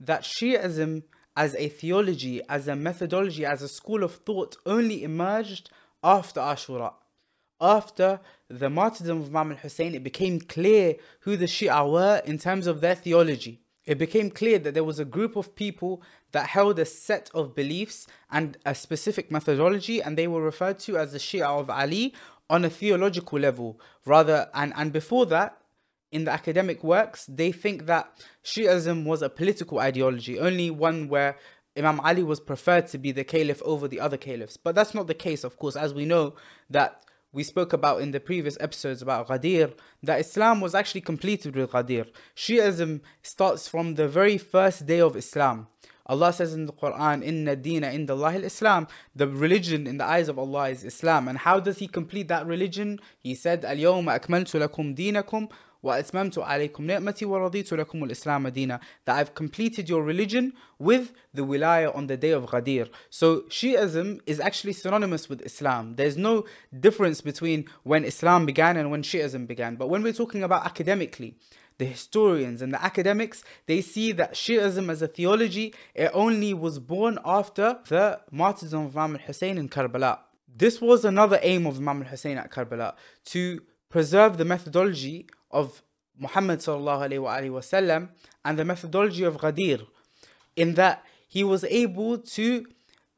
that 0.00 0.22
Shi'ism 0.22 1.02
as 1.36 1.54
a 1.56 1.68
theology, 1.68 2.40
as 2.48 2.66
a 2.68 2.76
methodology, 2.76 3.44
as 3.44 3.62
a 3.62 3.68
school 3.68 4.02
of 4.02 4.16
thought 4.16 4.56
only 4.64 5.02
emerged 5.02 5.70
after 6.02 6.40
Ashura 6.40 6.92
after 7.60 8.20
the 8.48 8.68
martyrdom 8.68 9.22
of 9.22 9.28
Imam 9.28 9.52
al-Hussein, 9.52 9.94
it 9.94 10.04
became 10.04 10.40
clear 10.40 10.96
who 11.20 11.36
the 11.36 11.46
Shia 11.46 11.90
were 11.90 12.22
in 12.24 12.38
terms 12.38 12.66
of 12.66 12.80
their 12.80 12.94
theology, 12.94 13.60
it 13.86 13.98
became 13.98 14.30
clear 14.30 14.58
that 14.58 14.74
there 14.74 14.84
was 14.84 14.98
a 14.98 15.04
group 15.04 15.36
of 15.36 15.54
people 15.54 16.02
that 16.32 16.48
held 16.48 16.78
a 16.78 16.84
set 16.84 17.30
of 17.34 17.54
beliefs 17.54 18.06
and 18.30 18.58
a 18.66 18.74
specific 18.74 19.30
methodology, 19.30 20.02
and 20.02 20.18
they 20.18 20.26
were 20.26 20.42
referred 20.42 20.80
to 20.80 20.98
as 20.98 21.12
the 21.12 21.18
Shia 21.18 21.46
of 21.46 21.70
Ali 21.70 22.12
on 22.50 22.64
a 22.64 22.70
theological 22.70 23.38
level, 23.38 23.80
rather. 24.04 24.48
And, 24.54 24.72
and 24.76 24.92
before 24.92 25.26
that, 25.26 25.58
in 26.12 26.24
the 26.24 26.32
academic 26.32 26.82
works, 26.84 27.26
they 27.26 27.52
think 27.52 27.86
that 27.86 28.10
Shiism 28.44 29.04
was 29.04 29.22
a 29.22 29.28
political 29.28 29.78
ideology, 29.78 30.38
only 30.38 30.70
one 30.70 31.08
where 31.08 31.36
Imam 31.76 32.00
Ali 32.00 32.22
was 32.22 32.40
preferred 32.40 32.86
to 32.88 32.98
be 32.98 33.12
the 33.12 33.24
caliph 33.24 33.60
over 33.64 33.86
the 33.86 34.00
other 34.00 34.16
caliphs. 34.16 34.56
But 34.56 34.74
that's 34.74 34.94
not 34.94 35.08
the 35.08 35.14
case, 35.14 35.44
of 35.44 35.58
course, 35.58 35.76
as 35.76 35.92
we 35.92 36.06
know 36.06 36.34
that 36.70 37.02
we 37.32 37.42
spoke 37.42 37.74
about 37.74 38.00
in 38.00 38.12
the 38.12 38.20
previous 38.20 38.56
episodes 38.60 39.02
about 39.02 39.28
Ghadir, 39.28 39.74
that 40.02 40.20
Islam 40.20 40.60
was 40.60 40.74
actually 40.74 41.02
completed 41.02 41.54
with 41.54 41.72
Ghadir. 41.72 42.06
Shiism 42.34 43.00
starts 43.22 43.68
from 43.68 43.96
the 43.96 44.08
very 44.08 44.38
first 44.38 44.86
day 44.86 45.00
of 45.00 45.16
Islam. 45.16 45.66
Allah 46.06 46.32
says 46.32 46.54
in 46.54 46.66
the 46.66 46.72
Quran, 46.72 47.22
Inna 47.22 47.56
Dina 47.56 47.90
in 47.90 48.06
the 48.06 48.16
Islam. 48.16 48.86
The 49.14 49.28
religion 49.28 49.86
in 49.86 49.98
the 49.98 50.04
eyes 50.04 50.28
of 50.28 50.38
Allah 50.38 50.70
is 50.70 50.84
Islam. 50.84 51.28
And 51.28 51.38
how 51.38 51.58
does 51.60 51.78
He 51.78 51.88
complete 51.88 52.28
that 52.28 52.46
religion? 52.46 53.00
He 53.18 53.34
said, 53.34 53.64
Al 53.64 53.76
Yawma 53.76 54.20
akmaltu 54.20 54.66
lakum 54.66 54.96
dinakum 54.96 55.50
وَأَتْمَمْتُ 55.85 56.37
عَلَيْكُمْ 56.37 56.85
نِعْمَتِي 56.85 57.25
وَرَضِيتُ 57.25 57.73
لَكُمُ 57.73 58.03
الْإِسْلَامَ 58.03 58.47
دِينًا 58.51 58.79
That 59.05 59.15
I've 59.15 59.33
completed 59.33 59.89
your 59.89 60.03
religion 60.03 60.53
with 60.77 61.11
the 61.33 61.41
wilayah 61.41 61.95
on 61.95 62.05
the 62.07 62.17
day 62.17 62.31
of 62.31 62.45
Ghadir. 62.45 62.89
So 63.09 63.41
Shi'ism 63.49 64.19
is 64.27 64.39
actually 64.39 64.73
synonymous 64.73 65.27
with 65.27 65.41
Islam. 65.41 65.95
There's 65.95 66.17
no 66.17 66.45
difference 66.79 67.21
between 67.21 67.65
when 67.83 68.05
Islam 68.05 68.45
began 68.45 68.77
and 68.77 68.91
when 68.91 69.01
Shi'ism 69.01 69.47
began. 69.47 69.75
But 69.75 69.89
when 69.89 70.03
we're 70.03 70.13
talking 70.13 70.43
about 70.43 70.65
academically, 70.65 71.35
the 71.79 71.85
historians 71.85 72.61
and 72.61 72.71
the 72.71 72.83
academics, 72.83 73.43
they 73.65 73.81
see 73.81 74.11
that 74.11 74.33
Shi'ism 74.33 74.87
as 74.91 75.01
a 75.01 75.07
theology, 75.07 75.73
it 75.95 76.11
only 76.13 76.53
was 76.53 76.77
born 76.77 77.17
after 77.25 77.79
the 77.87 78.19
martyrdom 78.29 78.85
of 78.85 78.95
Imam 78.95 79.15
al-Hussein 79.15 79.57
in 79.57 79.67
Karbala. 79.67 80.19
This 80.47 80.79
was 80.79 81.03
another 81.05 81.39
aim 81.41 81.65
of 81.65 81.77
Imam 81.77 82.03
al-Hussein 82.03 82.37
at 82.37 82.51
Karbala, 82.51 82.93
to 83.25 83.63
preserve 83.89 84.37
the 84.37 84.45
methodology 84.45 85.25
of 85.49 85.81
Muhammad 86.19 86.59
وسلم, 86.59 88.09
and 88.45 88.59
the 88.59 88.65
methodology 88.65 89.23
of 89.23 89.37
Ghadir 89.37 89.85
in 90.55 90.75
that 90.75 91.03
he 91.27 91.43
was 91.43 91.63
able 91.65 92.17
to 92.17 92.65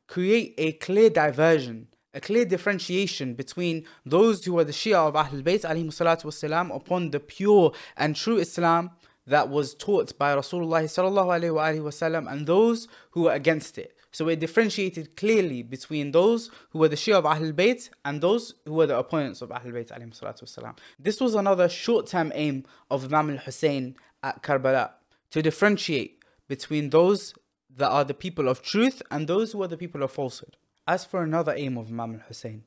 create 0.08 0.54
a 0.58 0.74
clear 0.74 1.10
diversion, 1.10 1.88
a 2.14 2.22
clear 2.22 2.46
differentiation 2.46 3.34
between 3.34 3.86
those 4.06 4.46
who 4.46 4.58
are 4.60 4.64
the 4.64 4.72
Shia 4.72 5.08
of 5.08 5.16
Ahlul 5.16 5.44
Bayt 5.44 5.62
والسلام, 5.62 6.76
upon 6.76 7.12
the 7.12 7.20
pure 7.20 7.74
and 7.98 8.16
true 8.16 8.38
Islam 8.38 8.92
that 9.28 9.50
was 9.50 9.74
taught 9.74 10.18
by 10.18 10.36
Rasulullah 10.36 10.84
وسلم, 10.84 12.32
and 12.32 12.46
those 12.46 12.88
who 13.12 13.24
were 13.24 13.34
against 13.34 13.78
it. 13.78 13.96
So 14.12 14.28
it 14.28 14.40
differentiated 14.40 15.16
clearly 15.16 15.64
between 15.64 16.12
those 16.12 16.52
who 16.70 16.80
were 16.80 16.88
the 16.88 16.96
Shia 16.96 17.16
of 17.16 17.24
Ahlul 17.24 17.52
Bayt 17.52 17.90
and 18.06 18.22
those 18.22 18.54
who 18.64 18.74
were 18.74 18.86
the 18.86 18.98
opponents 18.98 19.42
of 19.42 19.50
Ahlul 19.50 19.74
Bayt. 19.74 20.78
This 21.00 21.20
was 21.20 21.34
another 21.34 21.68
short 21.68 22.06
term 22.08 22.32
aim 22.36 22.64
of 22.92 23.06
Imam 23.06 23.32
al 23.32 23.38
Hussein 23.38 23.96
at 24.22 24.44
Karbala 24.44 24.92
to 25.32 25.42
differentiate 25.42 26.24
between 26.48 26.92
those 26.92 27.34
that 27.76 27.90
are 27.90 28.04
the 28.04 28.14
people 28.14 28.48
of 28.48 28.62
truth 28.62 29.02
and 29.10 29.28
those 29.28 29.52
who 29.52 29.64
are 29.64 29.68
the 29.68 29.78
people 29.78 30.04
of 30.04 30.12
falsehood. 30.12 30.58
As 30.86 31.06
for 31.06 31.24
another 31.24 31.56
aim 31.58 31.78
of 31.80 31.88
Imam 31.88 32.14
al 32.14 32.28
Hussein, 32.28 32.66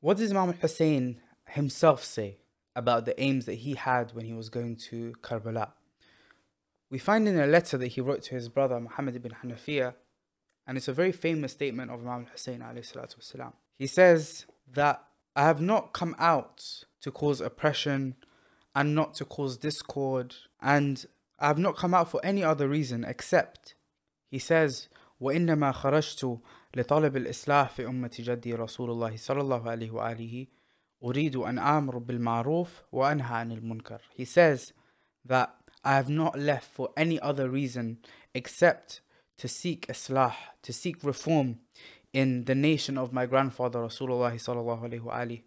what 0.00 0.16
does 0.16 0.30
Imam 0.30 0.48
al 0.48 0.54
Hussein 0.54 1.20
himself 1.46 2.02
say 2.02 2.38
about 2.76 3.04
the 3.04 3.20
aims 3.22 3.44
that 3.46 3.54
he 3.54 3.74
had 3.74 4.12
when 4.14 4.24
he 4.24 4.32
was 4.32 4.48
going 4.48 4.76
to 4.76 5.14
Karbala? 5.22 5.72
We 6.90 6.98
find 6.98 7.26
in 7.26 7.38
a 7.38 7.46
letter 7.46 7.78
that 7.78 7.88
he 7.88 8.00
wrote 8.00 8.22
to 8.24 8.34
his 8.34 8.48
brother 8.48 8.78
Muhammad 8.78 9.16
ibn 9.16 9.34
Hanafiya 9.42 9.94
and 10.66 10.76
it's 10.76 10.88
a 10.88 10.92
very 10.92 11.12
famous 11.12 11.52
statement 11.52 11.90
of 11.90 12.00
Imam 12.00 12.26
Hussein 12.26 12.60
والسلام. 12.60 13.52
He 13.78 13.86
says 13.86 14.46
that 14.72 15.02
I 15.34 15.44
have 15.44 15.60
not 15.60 15.92
come 15.92 16.14
out 16.18 16.84
to 17.00 17.10
cause 17.10 17.40
oppression 17.40 18.16
and 18.74 18.94
not 18.94 19.14
to 19.14 19.24
cause 19.24 19.56
discord 19.56 20.34
and 20.60 21.04
I 21.38 21.48
have 21.48 21.58
not 21.58 21.76
come 21.76 21.94
out 21.94 22.10
for 22.10 22.20
any 22.24 22.44
other 22.44 22.68
reason 22.68 23.04
except 23.04 23.74
he 24.30 24.38
says 24.38 24.88
وإنما 25.20 25.72
خرجت 25.72 26.40
لطلب 26.76 27.16
الإصلاح 27.16 27.70
في 27.70 27.86
أمة 27.86 28.16
جدي 28.18 28.54
رسول 28.54 28.90
الله 28.90 29.16
صلى 29.16 29.40
الله 29.40 29.70
عليه 29.70 29.90
وآله 29.90 30.46
أريد 31.04 31.36
أن 31.36 31.58
آمر 31.58 31.98
بالمعروف 31.98 32.82
وأنهى 32.92 33.34
عن 33.34 33.52
المنكر 33.52 34.00
He 34.16 34.24
says 34.24 34.72
that 35.24 35.54
I 35.84 35.94
have 35.96 36.08
not 36.08 36.38
left 36.38 36.70
for 36.70 36.90
any 36.96 37.18
other 37.20 37.48
reason 37.50 37.98
except 38.34 39.00
to 39.38 39.48
seek 39.48 39.86
islah, 39.88 40.34
to 40.62 40.72
seek 40.72 41.02
reform 41.02 41.58
in 42.12 42.44
the 42.44 42.54
nation 42.54 42.96
of 42.96 43.12
my 43.12 43.26
grandfather 43.26 43.80
Rasulullah 43.80 44.32
sallallahu 44.34 44.88
alaihi 44.88 45.00
wasallam. 45.00 45.42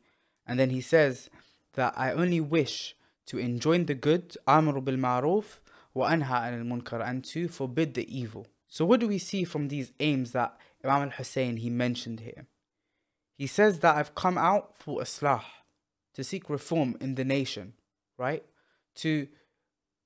And 0.45 0.59
then 0.59 0.71
he 0.71 0.81
says 0.81 1.29
that 1.73 1.93
I 1.95 2.11
only 2.11 2.41
wish 2.41 2.95
to 3.27 3.37
enjoin 3.37 3.85
the 3.85 3.95
good, 3.95 4.35
amr 4.47 4.81
bil 4.81 4.97
ma'ruf, 4.97 5.59
wa 5.93 6.09
anha 6.09 6.51
al 6.51 6.65
munkar, 6.65 7.07
and 7.07 7.23
to 7.25 7.47
forbid 7.47 7.93
the 7.93 8.05
evil. 8.15 8.47
So 8.67 8.83
what 8.83 8.99
do 8.99 9.07
we 9.07 9.17
see 9.17 9.45
from 9.45 9.69
these 9.69 9.93
aims 9.99 10.31
that 10.33 10.57
Imam 10.83 11.03
al-Hussein 11.03 11.57
he 11.57 11.69
mentioned 11.69 12.19
here? 12.19 12.45
He 13.40 13.46
says 13.46 13.80
that 13.80 13.96
I've 13.96 14.14
come 14.14 14.36
out 14.36 14.76
for 14.76 15.00
islah, 15.00 15.42
to 16.12 16.22
seek 16.22 16.50
reform 16.50 16.98
in 17.00 17.14
the 17.14 17.24
nation, 17.24 17.72
right? 18.18 18.44
To 18.96 19.28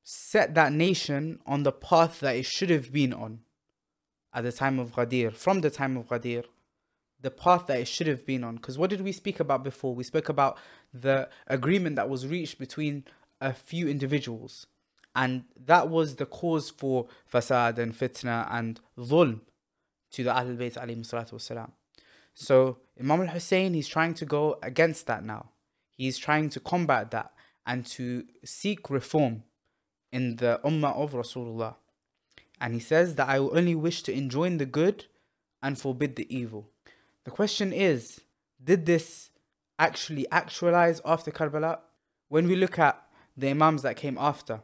set 0.05 0.55
that 0.55 0.73
nation 0.73 1.41
on 1.45 1.64
the 1.64 1.73
path 1.73 2.21
that 2.21 2.37
it 2.37 2.47
should 2.47 2.71
have 2.71 2.93
been 2.93 3.12
on 3.12 3.41
at 4.33 4.45
the 4.45 4.53
time 4.53 4.79
of 4.79 4.93
Ghadir, 4.93 5.35
from 5.35 5.62
the 5.62 5.71
time 5.71 5.97
of 5.97 6.07
Ghadir, 6.07 6.45
the 7.21 7.33
path 7.33 7.67
that 7.67 7.81
it 7.81 7.88
should 7.88 8.07
have 8.07 8.25
been 8.25 8.45
on. 8.45 8.55
Because 8.55 8.79
what 8.79 8.91
did 8.91 9.00
we 9.00 9.11
speak 9.11 9.41
about 9.41 9.64
before? 9.64 9.97
We 9.97 10.05
spoke 10.05 10.29
about 10.29 10.57
the 10.93 11.29
agreement 11.49 11.97
that 11.97 12.09
was 12.09 12.29
reached 12.29 12.61
between 12.61 13.03
a 13.41 13.53
few 13.53 13.88
individuals. 13.88 14.69
And 15.17 15.43
that 15.57 15.88
was 15.88 16.14
the 16.14 16.26
cause 16.26 16.71
for 16.71 17.09
fasad 17.33 17.79
and 17.79 17.99
fitna 17.99 18.47
and 18.49 18.79
dhulm 18.97 19.41
to 20.12 20.23
the 20.23 20.31
Ahlul 20.31 20.57
Bayt 20.57 20.75
alayhi 20.75 21.69
So 22.35 22.79
Imam 23.00 23.23
al-Hussein, 23.23 23.75
he's 23.75 23.88
trying 23.88 24.14
to 24.14 24.25
go 24.25 24.59
against 24.62 25.07
that 25.07 25.25
now. 25.25 25.50
He's 25.97 26.19
trying 26.19 26.50
to 26.50 26.61
combat 26.61 27.11
that 27.12 27.33
and 27.67 27.87
to 27.87 28.25
seek 28.45 28.91
reform 28.91 29.45
in 30.12 30.37
the 30.37 30.61
ummah 30.64 30.97
of 30.97 31.12
Rasulullah. 31.12 31.76
And 32.61 32.75
he 32.75 32.81
says 32.81 33.14
that 33.17 33.29
I 33.29 33.41
will 33.41 33.57
only 33.57 33.75
wish 33.75 34.03
to 34.03 34.12
enjoin 34.12 34.59
the 34.59 34.67
good 34.67 35.07
and 35.62 35.79
forbid 35.79 36.17
the 36.17 36.35
evil. 36.35 36.69
The 37.25 37.31
question 37.31 37.73
is, 37.73 38.21
did 38.62 38.87
this 38.87 39.31
actually 39.79 40.31
actualize 40.31 41.00
after 41.05 41.31
Karbala? 41.31 41.79
When 42.29 42.47
we 42.47 42.57
look 42.57 42.79
at 42.79 43.00
the 43.37 43.50
Imams 43.50 43.83
that 43.83 43.97
came 43.97 44.19
after, 44.19 44.61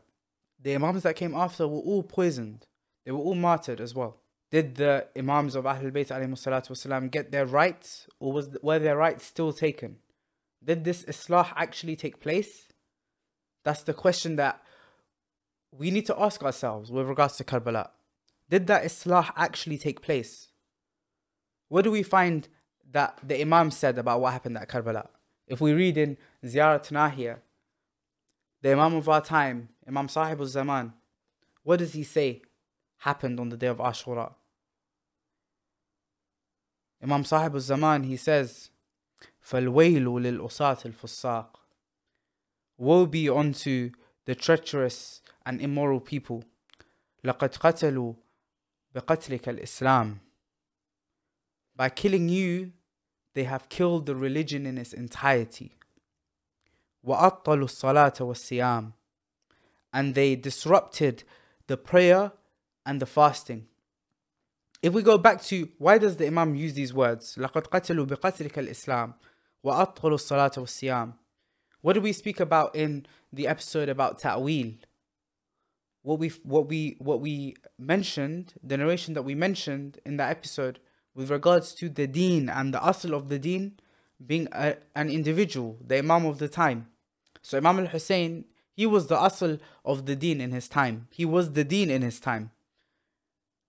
the 0.62 0.75
Imams 0.75 1.03
that 1.03 1.17
came 1.17 1.35
after 1.35 1.67
were 1.67 1.81
all 1.81 2.03
poisoned. 2.03 2.67
They 3.05 3.12
were 3.12 3.19
all 3.19 3.35
martyred 3.35 3.81
as 3.81 3.95
well 3.95 4.19
Did 4.51 4.75
the 4.75 5.08
Imams 5.18 5.56
of 5.56 5.65
Ahlul 5.65 5.92
Bayt 5.92 6.08
والسلام, 6.08 7.12
get 7.12 7.32
their 7.32 7.46
rights 7.46 8.08
or 8.20 8.32
was, 8.32 8.50
were 8.62 8.80
their 8.80 8.96
rights 8.96 9.25
still 9.25 9.51
taken? 9.51 9.98
Did 10.63 10.84
this 10.84 11.04
Islah 11.04 11.51
actually 11.56 11.96
take 11.96 12.20
place? 12.20 12.70
That's 13.63 13.84
the 13.84 13.94
question 13.94 14.36
that 14.38 14.62
we 15.72 15.92
need 15.92 16.06
to 16.06 16.20
ask 16.20 16.44
ourselves 16.44 16.92
with 16.92 17.08
regards 17.08 17.38
to 17.38 17.44
Karbala. 17.44 17.89
Did 18.50 18.68
that 18.68 18.84
Islah 18.84 19.32
actually 19.36 19.77
take 19.77 20.01
place? 20.01 20.48
What 21.68 21.84
do 21.84 21.92
we 21.92 22.04
find 22.04 22.48
that 22.92 23.20
the 23.24 23.42
Imam 23.42 23.72
said 23.72 23.98
about 23.98 24.22
what 24.22 24.34
happened 24.34 24.58
at 24.58 24.70
Karbala? 24.70 25.08
If 25.48 25.60
we 25.60 25.74
read 25.74 25.98
in 25.98 26.18
Ziyarat 26.44 26.92
Nahia, 26.92 27.39
the 28.62 28.72
Imam 28.72 28.96
of 28.96 29.10
our 29.10 29.22
time, 29.22 29.70
Imam 29.88 30.08
Sahib 30.08 30.39
al-Zaman, 30.39 30.94
what 31.63 31.80
does 31.80 31.94
he 31.94 32.04
say 32.04 32.42
happened 33.00 33.39
on 33.39 33.50
the 33.50 33.58
day 33.58 33.68
of 33.68 33.77
Ashura? 33.77 34.34
Imam 37.01 37.24
Sahib 37.24 37.54
al-Zaman, 37.56 38.04
he 38.04 38.18
says, 38.18 38.70
فَالْوَيْلُ 39.42 40.06
لِلْأُصَاةِ 40.06 40.94
الْفُسَّاقِ 40.94 41.48
Woe 42.77 43.06
be 43.06 43.30
unto 43.30 43.92
the 44.25 44.36
treacherous 44.36 45.22
and 45.46 45.62
immoral 45.62 46.00
people. 46.00 46.44
لقد 47.24 47.56
قتلوا 47.58 48.13
بقتلك 48.96 49.50
الإسلام. 49.50 50.20
By 51.75 51.89
killing 51.89 52.30
you, 52.30 52.72
they 53.34 53.44
have 53.44 53.70
killed 53.70 54.06
the 54.06 54.15
religion 54.15 54.65
in 54.65 54.77
its 54.77 54.94
entirety. 54.94 55.77
وأطلوا 57.06 57.65
الصلاة 57.65 58.20
والصيام. 58.20 58.94
And 59.94 60.15
they 60.15 60.36
disrupted 60.36 61.24
the 61.68 61.77
prayer 61.77 62.32
and 62.86 63.00
the 63.00 63.06
fasting. 63.06 63.68
If 64.82 64.94
we 64.94 65.01
go 65.01 65.18
back 65.18 65.42
to 65.44 65.70
why 65.77 65.98
does 65.98 66.18
the 66.18 66.27
Imam 66.27 66.56
use 66.56 66.74
these 66.74 66.94
words? 66.94 67.38
لقد 67.38 67.68
قتلوا 67.68 68.06
بقتلك 68.06 68.60
الإسلام 68.60 69.13
وأطلوا 69.63 70.15
الصلاة 70.15 70.58
والصيام. 70.58 71.13
What 71.82 71.94
did 71.94 72.04
we 72.04 72.13
speak 72.13 72.39
about 72.39 72.75
in 72.75 73.06
the 73.32 73.48
episode 73.48 73.89
about 73.89 74.20
ta'wil? 74.20 74.74
what 76.06 76.20
we 76.20 76.30
what 76.44 76.68
we 76.68 76.96
what 77.00 77.20
we 77.20 77.56
mentioned, 77.80 78.54
the 78.63 78.77
narration 78.77 79.15
that 79.15 79.24
we 79.24 79.34
mentioned 79.34 80.00
in 80.06 80.18
that 80.18 80.30
episode 80.30 80.80
with 81.15 81.32
regards 81.32 81.74
to 81.74 81.89
the 81.89 82.06
deen 82.06 82.48
and 82.48 82.74
the 82.74 82.77
asl 82.77 83.12
of 83.12 83.27
the 83.27 83.39
deen 83.39 83.80
being 84.24 84.48
a, 84.51 84.75
an 84.96 85.10
individual, 85.10 85.77
the 85.86 85.98
Imam 85.98 86.25
of 86.25 86.38
the 86.38 86.48
time. 86.48 86.88
So 87.42 87.58
Imam 87.58 87.80
al 87.80 87.88
Hussein, 87.88 88.46
he 88.72 88.86
was 88.86 89.08
the 89.08 89.18
asl 89.18 89.60
of 89.84 90.06
the 90.06 90.15
deen 90.15 90.39
in 90.39 90.51
his 90.51 90.70
time. 90.70 91.08
He 91.10 91.25
was 91.25 91.54
the 91.54 91.63
deen 91.63 91.89
in 91.89 92.04
his 92.04 92.20
time. 92.20 92.51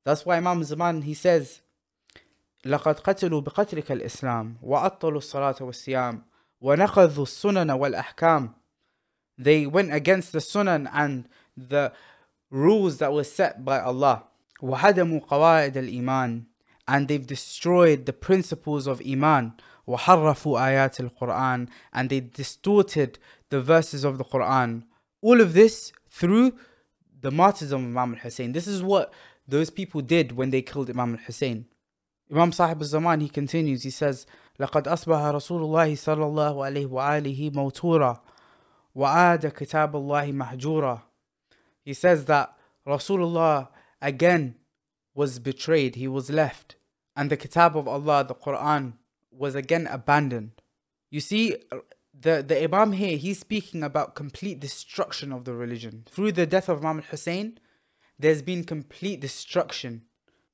That's 0.04 0.24
why 0.24 0.36
Imam 0.36 0.62
Zaman 0.64 1.02
he 1.02 1.14
says, 1.14 1.60
لقد 2.66 3.00
قتلوا 3.00 3.40
بقتلك 3.40 3.92
الإسلام 3.92 4.56
وعطلوا 4.62 5.18
الصلاة 5.18 5.56
والصيام 5.60 6.22
ونقضوا 6.60 7.22
السنن 7.22 7.70
والأحكام 7.70 8.54
They 9.38 9.66
went 9.66 9.92
against 9.92 10.32
the 10.32 10.38
sunan 10.38 10.88
and 10.92 11.28
the 11.56 11.92
rules 12.50 12.98
that 12.98 13.12
were 13.12 13.24
set 13.24 13.64
by 13.64 13.80
Allah 13.80 14.24
وهدموا 14.62 15.20
قواعد 15.26 15.76
الإيمان 15.76 16.44
and 16.88 17.08
they've 17.08 17.26
destroyed 17.26 18.06
the 18.06 18.12
principles 18.12 18.86
of 18.86 19.00
Iman 19.06 19.52
وحرفوا 19.86 20.58
آيات 20.58 21.00
القرآن 21.00 21.68
and 21.92 22.10
they 22.10 22.20
distorted 22.20 23.18
the 23.50 23.60
verses 23.60 24.04
of 24.04 24.18
the 24.18 24.24
Quran 24.24 24.84
all 25.20 25.40
of 25.40 25.52
this 25.52 25.92
through 26.10 26.54
the 27.20 27.30
martyrdom 27.30 27.84
of 27.84 27.88
Imam 27.90 28.14
al-Hussein 28.14 28.52
this 28.52 28.66
is 28.66 28.82
what 28.82 29.12
those 29.48 29.70
people 29.70 30.00
did 30.00 30.32
when 30.32 30.50
they 30.50 30.62
killed 30.62 30.90
Imam 30.90 31.14
al-Hussein 31.14 31.66
Imam 32.30 32.52
Sahib 32.52 32.78
al-Zaman 32.80 33.20
he 33.20 33.28
continues 33.28 33.82
he 33.82 33.90
says 33.90 34.26
لقد 34.58 34.88
أصبح 34.88 35.18
رسول 35.18 35.62
الله 35.62 35.94
صلى 35.94 36.24
الله 36.24 36.64
عليه 36.64 36.86
وآله 36.86 37.50
موتورا 37.50 38.22
وعاد 38.94 39.46
كتاب 39.46 39.96
الله 39.96 40.32
محجورا 40.32 41.02
He 41.84 41.94
says 41.94 42.24
that 42.24 42.56
Rasulullah 42.86 43.68
again 44.02 44.56
was 45.14 45.38
betrayed, 45.38 45.94
he 45.94 46.08
was 46.08 46.30
left, 46.30 46.76
and 47.14 47.30
the 47.30 47.36
Kitab 47.36 47.76
of 47.76 47.86
Allah, 47.86 48.24
the 48.24 48.34
Quran, 48.34 48.94
was 49.30 49.54
again 49.54 49.86
abandoned. 49.86 50.50
You 51.10 51.20
see, 51.20 51.56
the, 52.18 52.44
the 52.46 52.64
Imam 52.64 52.92
here, 52.92 53.16
he's 53.16 53.38
speaking 53.38 53.82
about 53.82 54.14
complete 54.14 54.58
destruction 54.58 55.32
of 55.32 55.44
the 55.44 55.54
religion. 55.54 56.04
Through 56.10 56.32
the 56.32 56.46
death 56.46 56.68
of 56.68 56.84
Imam 56.84 56.98
al 56.98 57.04
Hussein, 57.04 57.58
there's 58.20 58.42
been 58.42 58.64
complete 58.64 59.20
destruction. 59.20 60.02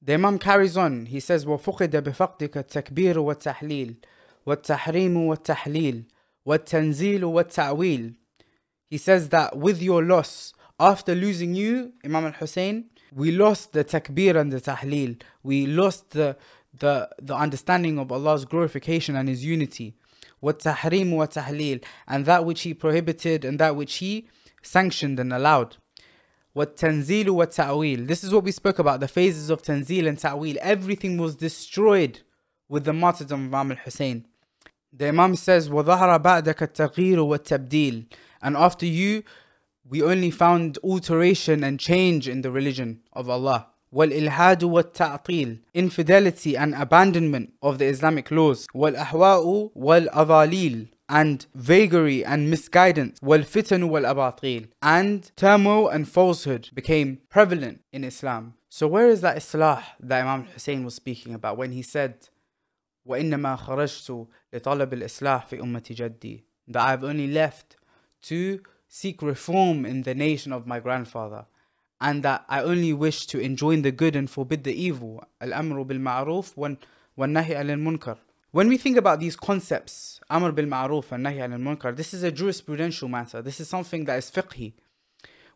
The 0.01 0.15
Imam 0.15 0.39
carries 0.39 0.77
on, 0.77 1.07
he 1.07 1.21
says, 1.21 1.45
وَفُقِدَ 1.45 1.91
بِفَقْدِكَ 1.91 2.49
التَّكْبِيرُ 2.49 3.15
وَالتَّحْلِيلُ 3.15 3.97
وَالتَّحْرِيمُ 4.47 5.15
وَالتَّحْلِيلُ 5.15 6.05
وَالتَّنزِيلُ 6.47 7.21
وَالتَّعْوِيلُ 7.21 8.15
He 8.91 8.99
says 8.99 9.29
that 9.29 9.57
with 9.57 9.81
your 9.81 10.03
loss, 10.03 10.53
after 10.81 11.15
losing 11.15 11.55
you, 11.55 11.93
Imam 12.05 12.27
al 12.27 12.33
Hussein, 12.33 12.87
we 13.15 13.31
lost 13.31 13.73
the 13.73 13.85
takbir 13.85 14.37
and 14.37 14.51
the 14.51 14.61
tahleel. 14.61 15.21
We 15.45 15.67
lost 15.67 16.11
the, 16.11 16.37
the, 16.77 17.09
the 17.21 17.37
understanding 17.37 17.99
of 17.99 18.11
Allah's 18.11 18.45
glorification 18.45 19.15
and 19.15 19.29
His 19.29 19.45
unity. 19.45 19.95
What 20.41 20.61
tahrim 20.61 21.15
wa 21.15 21.27
tahleel. 21.27 21.85
And 22.09 22.27
that 22.27 22.45
which 22.45 22.63
He 22.63 22.75
prohibited 22.75 23.45
and 23.45 23.61
that 23.61 23.77
which 23.77 23.97
He 23.97 24.29
sanctioned 24.63 25.21
and 25.21 25.33
allowed. 25.33 25.77
What 26.57 26.77
tanzil 26.77 27.31
wa 27.31 27.47
ta'wil. 27.47 28.07
This 28.07 28.23
is 28.23 28.33
what 28.33 28.45
we 28.45 28.53
spoke 28.53 28.79
about 28.79 29.01
the 29.01 29.09
phases 29.09 29.49
of 29.49 29.63
tanzil 29.63 30.07
and 30.07 30.19
ta'wil. 30.19 30.57
Everything 30.61 31.17
was 31.17 31.35
destroyed 31.35 32.21
with 32.69 32.85
the 32.85 32.93
martyrdom 32.93 33.47
of 33.47 33.55
Imam 33.55 33.73
al 33.73 33.79
Hussein. 33.79 34.27
The 34.93 35.09
Imam 35.09 35.37
says, 35.37 35.71
وَظَهَرَ 35.71 36.23
بَعْدَكَ 36.23 36.57
التَّغِيرُ 36.57 37.17
وَالتَّبْدِيلُ 37.17 38.07
And 38.43 38.57
after 38.57 38.85
you, 38.85 39.23
we 39.89 40.03
only 40.03 40.31
found 40.31 40.79
alteration 40.85 41.65
and 41.65 41.81
change 41.81 42.29
in 42.29 42.43
the 42.43 42.51
religion 42.51 43.01
of 43.13 43.31
Allah. 43.31 43.69
والإلحاد 43.95 44.65
والتعطيل 44.65 45.59
infidelity 45.75 46.57
and 46.57 46.75
abandonment 46.75 47.53
of 47.63 47.79
the 47.79 47.85
Islamic 47.85 48.31
laws 48.31 48.67
والأهواء 48.75 49.71
والأضاليل 49.75 50.89
and 51.09 51.47
vagary 51.55 52.25
and 52.25 52.51
misguidance 52.51 53.19
والفتن 53.23 53.83
والأباطيل 53.83 54.69
and 54.83 55.31
turmoil 55.37 55.89
and 55.89 56.09
falsehood 56.09 56.71
became 56.75 57.19
prevalent 57.29 57.81
in 57.93 58.05
Islam. 58.05 58.55
So 58.69 58.87
where 58.89 59.09
is 59.09 59.21
that 59.21 59.37
Islah 59.37 59.83
that 60.01 60.23
Imam 60.23 60.47
Hussein 60.47 60.85
was 60.85 60.95
speaking 60.95 61.35
about 61.35 61.57
when 61.57 61.73
he 61.73 61.83
said 61.83 62.29
وإنما 63.09 63.57
خرجت 63.57 64.27
لطلب 64.53 64.93
الإصلاح 64.93 65.47
في 65.47 65.61
أمة 65.61 65.85
جدي 65.91 66.43
that 66.69 66.83
I've 66.83 67.05
only 67.05 67.27
left 67.27 67.77
to 68.23 68.61
seek 68.89 69.23
reform 69.23 69.87
in 69.87 70.03
the 70.03 70.15
nation 70.15 70.53
of 70.53 70.67
my 70.67 70.79
grandfather, 70.79 71.47
and 72.01 72.23
that 72.23 72.45
I 72.49 72.63
only 72.63 72.93
wish 72.93 73.27
to 73.29 73.41
enjoin 73.41 73.83
the 73.83 73.91
good 73.91 74.15
and 74.15 74.29
forbid 74.29 74.65
the 74.65 74.75
evil. 74.75 75.25
Al-amru 75.41 75.85
bil 75.85 75.99
ma'ruf 75.99 76.57
wa 76.57 77.27
nahi 77.27 77.55
al 77.55 77.77
munkar. 77.79 78.19
when 78.58 78.70
we 78.70 78.78
think 78.78 78.98
about 78.98 79.20
these 79.20 79.36
concepts, 79.36 80.20
amr 80.32 80.52
bil 80.52 80.66
ma'ruf 80.66 81.12
and 81.12 81.24
nahi 81.24 81.42
al 81.42 81.60
munkar, 81.60 81.96
this 81.96 82.12
is 82.12 82.24
a 82.24 82.32
jurisprudential 82.32 83.08
matter. 83.08 83.40
This 83.40 83.60
is 83.60 83.70
something 83.70 84.06
that 84.06 84.18
is 84.18 84.32
fiqhi. 84.32 84.74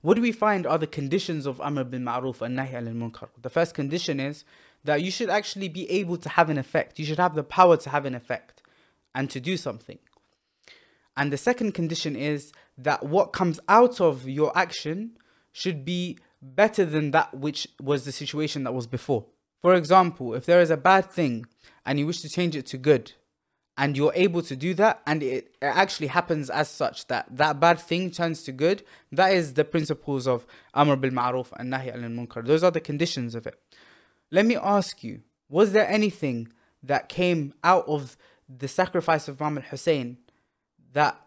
What 0.02 0.14
do 0.14 0.22
we 0.22 0.32
find 0.32 0.68
are 0.68 0.78
the 0.78 0.86
conditions 0.86 1.48
of 1.48 1.60
amr 1.62 1.84
bil 1.84 2.00
ma'ruf 2.00 2.44
and 2.44 2.60
nahi 2.60 2.76
al 2.76 2.94
munkar? 2.94 3.30
The 3.42 3.50
first 3.50 3.74
condition 3.74 4.20
is 4.20 4.44
that 4.84 5.02
you 5.02 5.10
should 5.10 5.32
actually 5.32 5.68
be 5.68 5.90
able 5.90 6.18
to 6.18 6.30
have 6.30 6.52
an 6.52 6.60
effect. 6.60 7.00
You 7.00 7.06
should 7.06 7.18
have 7.18 7.34
the 7.34 7.44
power 7.44 7.76
to 7.76 7.90
have 7.90 8.06
an 8.06 8.14
effect 8.14 8.62
and 9.16 9.32
to 9.32 9.40
do 9.40 9.58
something. 9.58 9.98
And 11.18 11.34
the 11.34 11.38
second 11.38 11.72
condition 11.72 12.16
is 12.16 12.54
that 12.78 13.04
what 13.04 13.34
comes 13.34 13.60
out 13.68 14.00
of 14.00 14.30
your 14.30 14.56
action 14.56 15.18
should 15.52 15.84
be 15.86 16.20
better 16.40 16.86
than 16.86 17.10
that 17.18 17.34
which 17.34 17.68
was 17.82 18.06
the 18.06 18.12
situation 18.12 18.64
that 18.66 18.76
was 18.76 18.86
before. 18.86 19.26
For 19.64 19.74
example, 19.74 20.36
if 20.36 20.46
there 20.46 20.62
is 20.62 20.70
a 20.70 20.78
bad 20.78 21.10
thing 21.10 21.48
and 21.86 22.00
you 22.00 22.08
wish 22.08 22.22
to 22.22 22.30
change 22.30 22.56
it 22.56 22.66
to 22.68 22.78
good, 22.78 23.14
and 23.78 23.98
you're 23.98 24.14
able 24.16 24.42
to 24.44 24.56
do 24.56 24.74
that, 24.76 25.02
and 25.08 25.24
it, 25.24 25.56
it 25.62 25.66
actually 25.66 26.08
happens 26.08 26.50
as 26.50 26.70
such 26.70 27.08
that 27.08 27.26
that 27.36 27.60
bad 27.60 27.80
thing 27.80 28.12
turns 28.12 28.44
to 28.44 28.52
good, 28.52 28.84
that 29.12 29.34
is 29.34 29.54
the 29.54 29.66
principles 29.66 30.28
of 30.28 30.46
Amr 30.74 30.96
bil 30.96 31.12
Ma'ruf 31.12 31.48
and 31.58 31.72
Nahi 31.72 31.94
al 31.94 32.02
Munkar. 32.02 32.46
Those 32.46 32.64
are 32.64 32.72
the 32.72 32.82
conditions 32.82 33.34
of 33.34 33.48
it. 33.48 33.60
Let 34.30 34.46
me 34.46 34.56
ask 34.56 35.04
you, 35.04 35.22
was 35.50 35.72
there 35.72 35.88
anything 35.88 36.50
that 36.84 37.10
came 37.10 37.54
out 37.64 37.88
of 37.88 38.18
the 38.48 38.68
sacrifice 38.68 39.28
of 39.28 39.42
Imam 39.42 39.64
Hussein 39.64 40.18
that 40.94 41.20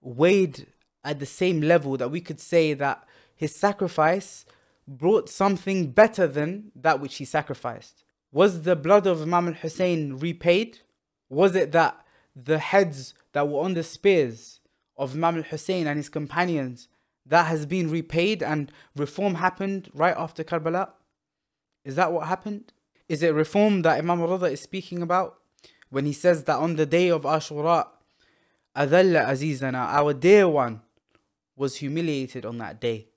weighed 0.00 0.66
at 1.04 1.18
the 1.18 1.26
same 1.26 1.60
level 1.60 1.96
that 1.96 2.10
we 2.10 2.20
could 2.20 2.40
say 2.40 2.74
that 2.74 3.04
his 3.34 3.54
sacrifice 3.54 4.44
brought 4.86 5.28
something 5.28 5.90
better 5.90 6.26
than 6.26 6.72
that 6.74 7.00
which 7.00 7.16
he 7.16 7.24
sacrificed. 7.24 8.04
Was 8.30 8.62
the 8.62 8.76
blood 8.76 9.06
of 9.06 9.22
Imam 9.22 9.54
Hussein 9.54 10.14
repaid? 10.14 10.80
Was 11.28 11.54
it 11.56 11.72
that 11.72 12.04
the 12.36 12.58
heads 12.58 13.14
that 13.32 13.48
were 13.48 13.60
on 13.60 13.74
the 13.74 13.82
spears 13.82 14.60
of 14.96 15.14
Imam 15.14 15.42
Hussein 15.42 15.86
and 15.86 15.96
his 15.96 16.08
companions 16.08 16.88
that 17.24 17.44
has 17.44 17.66
been 17.66 17.90
repaid 17.90 18.42
and 18.42 18.72
reform 18.96 19.36
happened 19.36 19.90
right 19.94 20.16
after 20.16 20.44
Karbala? 20.44 20.90
Is 21.84 21.96
that 21.96 22.12
what 22.12 22.28
happened? 22.28 22.72
Is 23.08 23.22
it 23.22 23.34
reform 23.34 23.82
that 23.82 23.98
Imam 23.98 24.20
Rida 24.20 24.52
is 24.52 24.60
speaking 24.60 25.00
about 25.00 25.38
when 25.90 26.04
he 26.04 26.12
says 26.12 26.44
that 26.44 26.56
on 26.56 26.76
the 26.76 26.86
day 26.86 27.08
of 27.08 27.22
Ashura 27.22 27.86
Adalla 28.76 29.26
Azizana, 29.26 29.86
our 29.88 30.12
dear 30.12 30.48
one, 30.48 30.82
was 31.56 31.76
humiliated 31.76 32.46
on 32.46 32.58
that 32.58 32.80
day. 32.80 33.08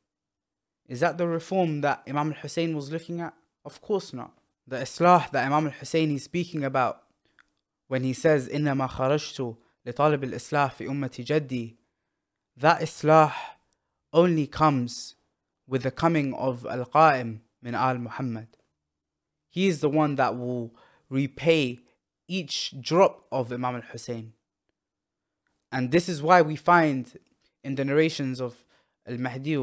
Is 0.88 1.02
that 1.02 1.18
the 1.18 1.28
reform 1.28 1.82
that 1.82 2.02
Imam 2.08 2.32
Hussein 2.34 2.76
was 2.76 2.92
looking 2.92 3.22
at? 3.22 3.34
Of 3.64 3.82
course 3.82 4.14
not 4.14 4.32
The 4.67 4.77
Islah 4.79 5.31
that 5.31 5.45
Imam 5.47 5.67
al 5.67 5.73
Hussein 5.73 6.11
is 6.11 6.25
speaking 6.25 6.65
about 6.65 7.03
when 7.89 8.03
he 8.03 8.13
says, 8.13 8.49
إنما 8.49 8.89
خرجت 8.89 9.57
لطالب 9.87 10.25
الإصلاح 10.25 10.75
في 10.75 10.89
أمة 10.89 11.25
جدي, 11.25 11.77
that 12.57 12.81
Islah 12.81 13.33
only 14.13 14.47
comes 14.47 15.15
with 15.67 15.83
the 15.83 15.91
coming 15.91 16.35
of 16.35 16.67
Al 16.67 16.85
Qa'im 16.85 17.41
min 17.63 17.75
Al 17.75 17.99
Muhammad. 17.99 18.49
He 19.49 19.69
is 19.69 19.81
the 19.81 19.89
one 19.89 20.17
that 20.17 20.37
will 20.37 20.75
repay 21.09 21.81
each 22.29 22.75
drop 22.81 23.27
of 23.31 23.53
Imam 23.53 23.77
al 23.77 23.83
Hussein. 23.83 24.33
And 25.71 25.91
this 25.91 26.09
is 26.09 26.23
why 26.23 26.43
we 26.43 26.57
find 26.57 27.19
in 27.63 27.75
the 27.75 27.85
narrations 27.85 28.41
of 28.41 28.65
Al 29.09 29.19
Mahdi 29.19 29.57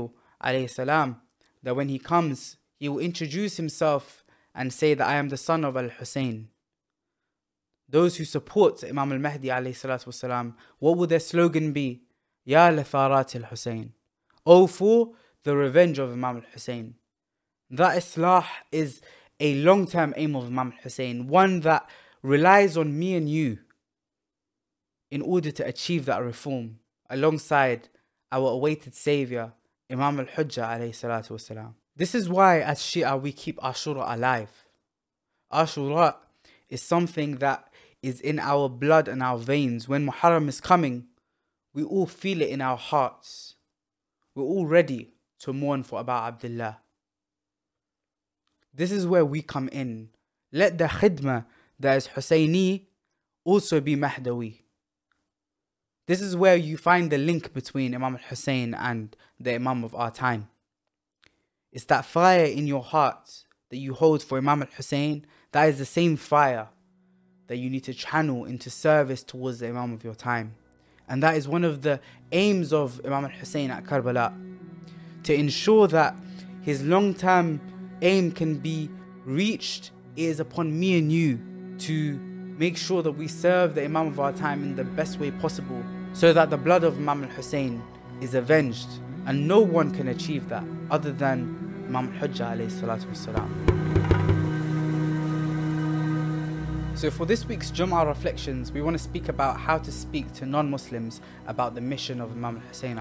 alayhi 0.44 0.70
salam 0.70 1.22
that 1.62 1.76
when 1.76 1.90
he 1.90 2.00
comes, 2.00 2.58
he 2.80 2.90
will 2.90 3.00
introduce 3.00 3.58
himself 3.58 4.17
and 4.59 4.73
say 4.73 4.93
that 4.93 5.07
I 5.07 5.15
am 5.15 5.29
the 5.29 5.37
son 5.37 5.65
of 5.65 5.77
Al 5.77 5.89
Hussein. 5.89 6.49
Those 7.89 8.17
who 8.17 8.25
support 8.25 8.83
Imam 8.83 9.13
Al 9.13 9.19
Mahdi 9.21 9.49
wasalam, 9.49 10.55
what 10.81 10.97
will 10.99 11.07
their 11.07 11.21
slogan 11.21 11.73
be? 11.73 12.03
Ya 12.45 12.69
Latharat 12.69 13.37
Al 13.37 13.49
Hussein. 13.49 13.93
Oh, 14.45 14.67
for 14.67 15.13
the 15.45 15.57
revenge 15.57 16.01
of 16.01 16.11
Imam 16.11 16.39
Al 16.39 16.43
Hussein. 16.53 16.97
That 17.71 17.97
Islah 17.97 18.45
is 18.73 19.01
a 19.39 19.55
long 19.63 19.87
term 19.87 20.13
aim 20.17 20.35
of 20.35 20.47
Imam 20.47 20.73
Al 20.73 20.83
Hussein, 20.83 21.29
one 21.29 21.61
that 21.61 21.89
relies 22.23 22.77
on 22.77 22.99
me 22.99 23.15
and 23.15 23.31
you 23.31 23.59
in 25.13 25.23
order 25.23 25.53
to 25.53 25.65
achieve 25.65 26.05
that 26.07 26.19
reform 26.19 26.81
alongside 27.09 27.89
our 28.33 28.51
awaited 28.51 28.95
Savior, 28.97 29.53
Imam 29.89 30.17
salatu 30.17 31.31
wasalam. 31.31 31.75
This 31.99 32.15
is 32.15 32.29
why 32.29 32.61
as 32.61 32.79
Shia 32.79 33.21
we 33.21 33.33
keep 33.33 33.59
Ashura 33.59 34.15
alive. 34.15 34.65
Ashura 35.53 36.15
is 36.69 36.81
something 36.81 37.39
that 37.39 37.69
is 38.03 38.21
in 38.21 38.39
our 38.39 38.69
blood 38.69 39.09
and 39.09 39.21
our 39.21 39.37
veins. 39.37 39.89
When 39.89 40.07
Muharram 40.07 40.49
is 40.49 40.61
coming, 40.61 41.09
we 41.75 41.83
all 41.83 42.07
feel 42.07 42.41
it 42.41 42.51
in 42.51 42.61
our 42.61 42.77
hearts. 42.77 43.57
We're 44.37 44.45
all 44.45 44.65
ready 44.65 45.11
to 45.41 45.53
mourn 45.53 45.83
for 45.83 45.99
Abu 45.99 46.13
Abdullah. 46.13 46.79
This 48.73 48.93
is 48.93 49.05
where 49.05 49.25
we 49.25 49.43
come 49.43 49.69
in. 49.71 50.11
Let 50.53 50.79
the 50.79 50.85
khidmah 50.85 51.47
that 51.81 51.97
is 51.97 52.09
Husseini 52.15 52.85
also 53.45 53.81
be 53.81 53.97
Mahdawi. 53.97 54.61
This 56.07 56.21
is 56.21 56.37
where 56.37 56.55
you 56.55 56.77
find 56.77 57.11
the 57.11 57.19
link 57.19 57.53
between 57.53 57.93
Imam 57.93 58.19
Hussein 58.29 58.73
and 58.75 59.17
the 59.41 59.57
Imam 59.57 59.83
of 59.83 59.97
our 59.97 60.13
time. 60.13 60.49
It's 61.73 61.85
that 61.87 62.05
fire 62.05 62.45
in 62.45 62.67
your 62.67 62.83
heart 62.83 63.45
that 63.71 63.77
you 63.77 63.95
hold 63.95 64.23
for 64.23 64.39
Imam 64.39 64.63
al 64.63 64.69
Hussein, 64.77 65.27
that 65.53 65.69
is 65.69 65.79
the 65.79 65.85
same 65.85 66.17
fire 66.17 66.69
that 67.47 67.57
you 67.57 67.69
need 67.71 67.85
to 67.85 67.95
channel 67.95 68.45
into 68.45 68.71
service 68.71 69.23
towards 69.23 69.59
the 69.59 69.69
Imam 69.69 69.93
of 69.93 70.05
your 70.05 70.15
time. 70.15 70.55
And 71.09 71.23
that 71.23 71.37
is 71.37 71.49
one 71.49 71.65
of 71.65 71.83
the 71.83 72.01
aims 72.33 72.73
of 72.73 73.01
Imam 73.05 73.25
al 73.25 73.31
Hussein 73.31 73.71
at 73.71 73.85
Karbala 73.85 74.35
to 75.25 75.35
ensure 75.35 75.87
that 75.89 76.17
his 76.63 76.83
long 76.83 77.15
term 77.15 77.61
aim 78.03 78.33
can 78.33 78.59
be 78.59 78.91
reached. 79.25 79.91
It 80.17 80.25
is 80.25 80.41
upon 80.41 80.79
me 80.79 80.99
and 80.99 81.13
you 81.13 81.39
to 81.81 82.19
make 82.59 82.77
sure 82.77 83.03
that 83.03 83.13
we 83.13 83.29
serve 83.29 83.75
the 83.75 83.85
Imam 83.85 84.09
of 84.09 84.21
our 84.21 84.33
time 84.33 84.63
in 84.63 84.75
the 84.75 84.85
best 84.85 85.19
way 85.19 85.31
possible 85.31 85.83
so 86.13 86.33
that 86.33 86.51
the 86.51 86.57
blood 86.57 86.83
of 86.83 86.97
Imam 86.97 87.25
al 87.25 87.31
Hussein 87.31 87.83
is 88.23 88.35
avenged. 88.35 88.89
And 89.27 89.47
no 89.47 89.61
one 89.61 89.91
can 89.91 90.09
achieve 90.09 90.49
that 90.49 90.65
other 90.91 91.13
than 91.13 91.85
Imam 91.89 92.13
Hujjah. 92.19 92.59
So, 96.99 97.13
for 97.13 97.27
this 97.27 97.47
week's 97.47 97.71
Jum'ah 97.71 98.09
reflections, 98.09 98.73
we 98.73 98.83
want 98.83 98.99
to 98.99 99.03
speak 99.03 99.29
about 99.29 99.57
how 99.57 99.79
to 99.79 99.93
speak 99.93 100.33
to 100.33 100.47
non 100.47 100.69
Muslims 100.69 101.21
about 101.47 101.77
the 101.77 101.81
mission 101.81 102.21
of 102.21 102.33
Imam 102.33 102.59
Hussein. 102.59 102.97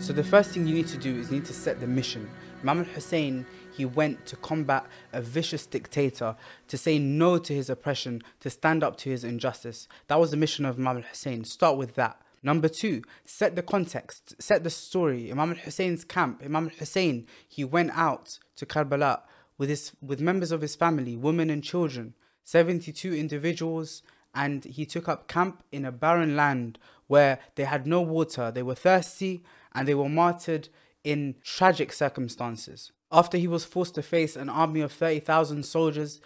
So, 0.00 0.12
the 0.12 0.24
first 0.24 0.50
thing 0.50 0.66
you 0.66 0.74
need 0.74 0.88
to 0.88 0.98
do 0.98 1.14
is 1.14 1.30
you 1.30 1.36
need 1.36 1.44
to 1.44 1.52
set 1.52 1.78
the 1.78 1.86
mission. 1.86 2.28
Imam 2.62 2.84
Hussein, 2.84 3.46
he 3.72 3.84
went 3.84 4.26
to 4.26 4.36
combat 4.36 4.84
a 5.12 5.22
vicious 5.22 5.64
dictator, 5.64 6.34
to 6.66 6.76
say 6.76 6.98
no 6.98 7.38
to 7.38 7.54
his 7.54 7.70
oppression, 7.70 8.20
to 8.40 8.50
stand 8.50 8.82
up 8.82 8.96
to 8.98 9.10
his 9.10 9.22
injustice. 9.22 9.86
That 10.08 10.18
was 10.18 10.32
the 10.32 10.36
mission 10.36 10.64
of 10.64 10.76
Imam 10.76 11.02
Hussein. 11.02 11.44
Start 11.44 11.76
with 11.76 11.94
that. 11.94 12.20
Number 12.42 12.68
two, 12.68 13.02
set 13.24 13.54
the 13.54 13.62
context, 13.62 14.34
set 14.42 14.64
the 14.64 14.70
story. 14.70 15.30
Imam 15.30 15.50
al 15.50 15.56
Hussein's 15.56 16.04
camp, 16.04 16.42
Imam 16.44 16.64
al 16.64 16.76
Hussein, 16.78 17.26
he 17.48 17.62
went 17.64 17.90
out 17.94 18.38
to 18.56 18.66
Karbala 18.66 19.20
with, 19.58 19.68
his, 19.68 19.92
with 20.02 20.20
members 20.20 20.50
of 20.50 20.60
his 20.60 20.74
family, 20.74 21.16
women 21.16 21.50
and 21.50 21.62
children. 21.62 22.14
72 22.44 23.14
individuals, 23.14 24.02
and 24.34 24.64
he 24.64 24.84
took 24.84 25.08
up 25.08 25.28
camp 25.28 25.62
in 25.70 25.84
a 25.84 25.92
barren 25.92 26.34
land 26.34 26.78
where 27.06 27.38
they 27.54 27.64
had 27.64 27.86
no 27.86 28.00
water, 28.00 28.50
they 28.50 28.62
were 28.62 28.74
thirsty, 28.74 29.44
and 29.74 29.86
they 29.86 29.94
were 29.94 30.08
martyred 30.08 30.68
in 31.04 31.36
tragic 31.44 31.92
circumstances. 31.92 32.90
After 33.12 33.38
he 33.38 33.46
was 33.46 33.64
forced 33.64 33.94
to 33.96 34.02
face 34.02 34.34
an 34.34 34.48
army 34.48 34.80
of 34.80 34.92
30,000 34.92 35.64
soldiers 35.64 36.20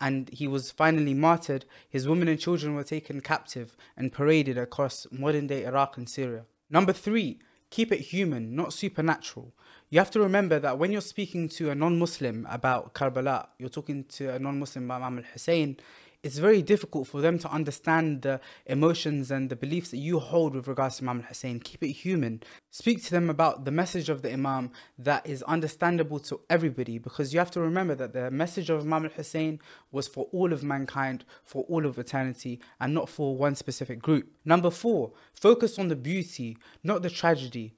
and 0.00 0.30
he 0.30 0.46
was 0.46 0.70
finally 0.70 1.14
martyred, 1.14 1.64
his 1.88 2.08
women 2.08 2.28
and 2.28 2.40
children 2.40 2.74
were 2.74 2.84
taken 2.84 3.20
captive 3.20 3.76
and 3.96 4.12
paraded 4.12 4.56
across 4.56 5.06
modern 5.10 5.46
day 5.46 5.64
Iraq 5.64 5.96
and 5.96 6.08
Syria. 6.08 6.44
Number 6.70 6.92
three, 6.92 7.38
keep 7.70 7.92
it 7.92 8.00
human, 8.00 8.54
not 8.54 8.72
supernatural. 8.72 9.52
You 9.90 9.98
have 9.98 10.10
to 10.12 10.20
remember 10.20 10.58
that 10.60 10.78
when 10.78 10.92
you're 10.92 11.00
speaking 11.00 11.48
to 11.50 11.70
a 11.70 11.74
non 11.74 11.98
Muslim 11.98 12.46
about 12.48 12.94
Karbala, 12.94 13.48
you're 13.58 13.68
talking 13.68 14.04
to 14.04 14.30
a 14.30 14.38
non 14.38 14.58
Muslim 14.58 14.84
about 14.84 15.02
Imam 15.02 15.18
al 15.18 15.24
Hussein, 15.32 15.76
it's 16.22 16.38
very 16.38 16.60
difficult 16.60 17.08
for 17.08 17.20
them 17.20 17.38
to 17.38 17.50
understand 17.50 18.22
the 18.22 18.40
emotions 18.66 19.30
and 19.30 19.48
the 19.48 19.56
beliefs 19.56 19.90
that 19.90 19.96
you 19.96 20.18
hold 20.18 20.54
with 20.54 20.68
regards 20.68 20.98
to 20.98 21.04
Imam 21.04 21.20
al 21.20 21.28
Hussein. 21.28 21.60
Keep 21.60 21.82
it 21.82 21.92
human. 21.92 22.42
Speak 22.70 23.02
to 23.04 23.10
them 23.10 23.30
about 23.30 23.64
the 23.64 23.70
message 23.70 24.10
of 24.10 24.20
the 24.20 24.30
Imam 24.32 24.70
that 24.98 25.26
is 25.26 25.42
understandable 25.44 26.18
to 26.20 26.40
everybody 26.50 26.98
because 26.98 27.32
you 27.32 27.38
have 27.38 27.50
to 27.52 27.60
remember 27.60 27.94
that 27.94 28.12
the 28.12 28.30
message 28.30 28.68
of 28.68 28.82
Imam 28.82 29.04
al 29.04 29.10
Hussein 29.10 29.60
was 29.90 30.08
for 30.08 30.28
all 30.30 30.52
of 30.52 30.62
mankind, 30.62 31.24
for 31.42 31.64
all 31.64 31.86
of 31.86 31.98
eternity, 31.98 32.60
and 32.78 32.92
not 32.92 33.08
for 33.08 33.34
one 33.36 33.54
specific 33.54 34.02
group. 34.02 34.30
Number 34.44 34.70
four, 34.70 35.12
focus 35.32 35.78
on 35.78 35.88
the 35.88 35.96
beauty, 35.96 36.58
not 36.84 37.02
the 37.02 37.10
tragedy. 37.10 37.72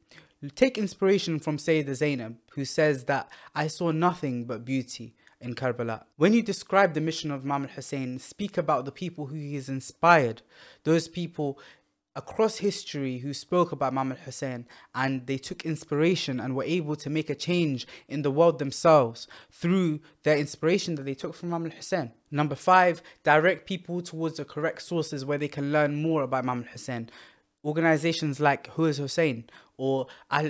Take 0.56 0.76
inspiration 0.76 1.38
from 1.38 1.58
Sayyida 1.58 1.94
Zainab, 1.94 2.36
who 2.54 2.64
says 2.64 3.04
that 3.04 3.30
I 3.54 3.68
saw 3.68 3.92
nothing 3.92 4.44
but 4.44 4.64
beauty 4.64 5.14
in 5.42 5.54
Karbala. 5.54 6.04
When 6.16 6.32
you 6.32 6.42
describe 6.42 6.94
the 6.94 7.00
mission 7.00 7.30
of 7.30 7.44
Imam 7.44 7.64
al-Hussein, 7.64 8.18
speak 8.18 8.56
about 8.56 8.84
the 8.84 8.92
people 8.92 9.26
who 9.26 9.34
he 9.34 9.54
has 9.56 9.68
inspired, 9.68 10.42
those 10.84 11.08
people 11.08 11.58
across 12.14 12.58
history 12.58 13.18
who 13.18 13.32
spoke 13.32 13.72
about 13.72 13.92
Imam 13.92 14.12
al-Hussein 14.12 14.66
and 14.94 15.26
they 15.26 15.38
took 15.38 15.64
inspiration 15.64 16.38
and 16.38 16.54
were 16.54 16.64
able 16.64 16.94
to 16.96 17.08
make 17.08 17.30
a 17.30 17.34
change 17.34 17.86
in 18.06 18.22
the 18.22 18.30
world 18.30 18.58
themselves 18.58 19.26
through 19.50 20.00
their 20.22 20.36
inspiration 20.36 20.94
that 20.96 21.04
they 21.04 21.14
took 21.14 21.34
from 21.34 21.54
Imam 21.54 21.70
al-Hussein. 21.70 22.12
Number 22.30 22.54
five, 22.54 23.02
direct 23.22 23.66
people 23.66 24.02
towards 24.02 24.36
the 24.36 24.44
correct 24.44 24.82
sources 24.82 25.24
where 25.24 25.38
they 25.38 25.48
can 25.48 25.72
learn 25.72 26.02
more 26.02 26.22
about 26.22 26.44
Imam 26.44 26.64
al-Hussein 26.64 27.08
organizations 27.64 28.40
like 28.40 28.68
Who 28.68 28.86
is 28.86 28.98
Hussein 28.98 29.44
or 29.76 30.06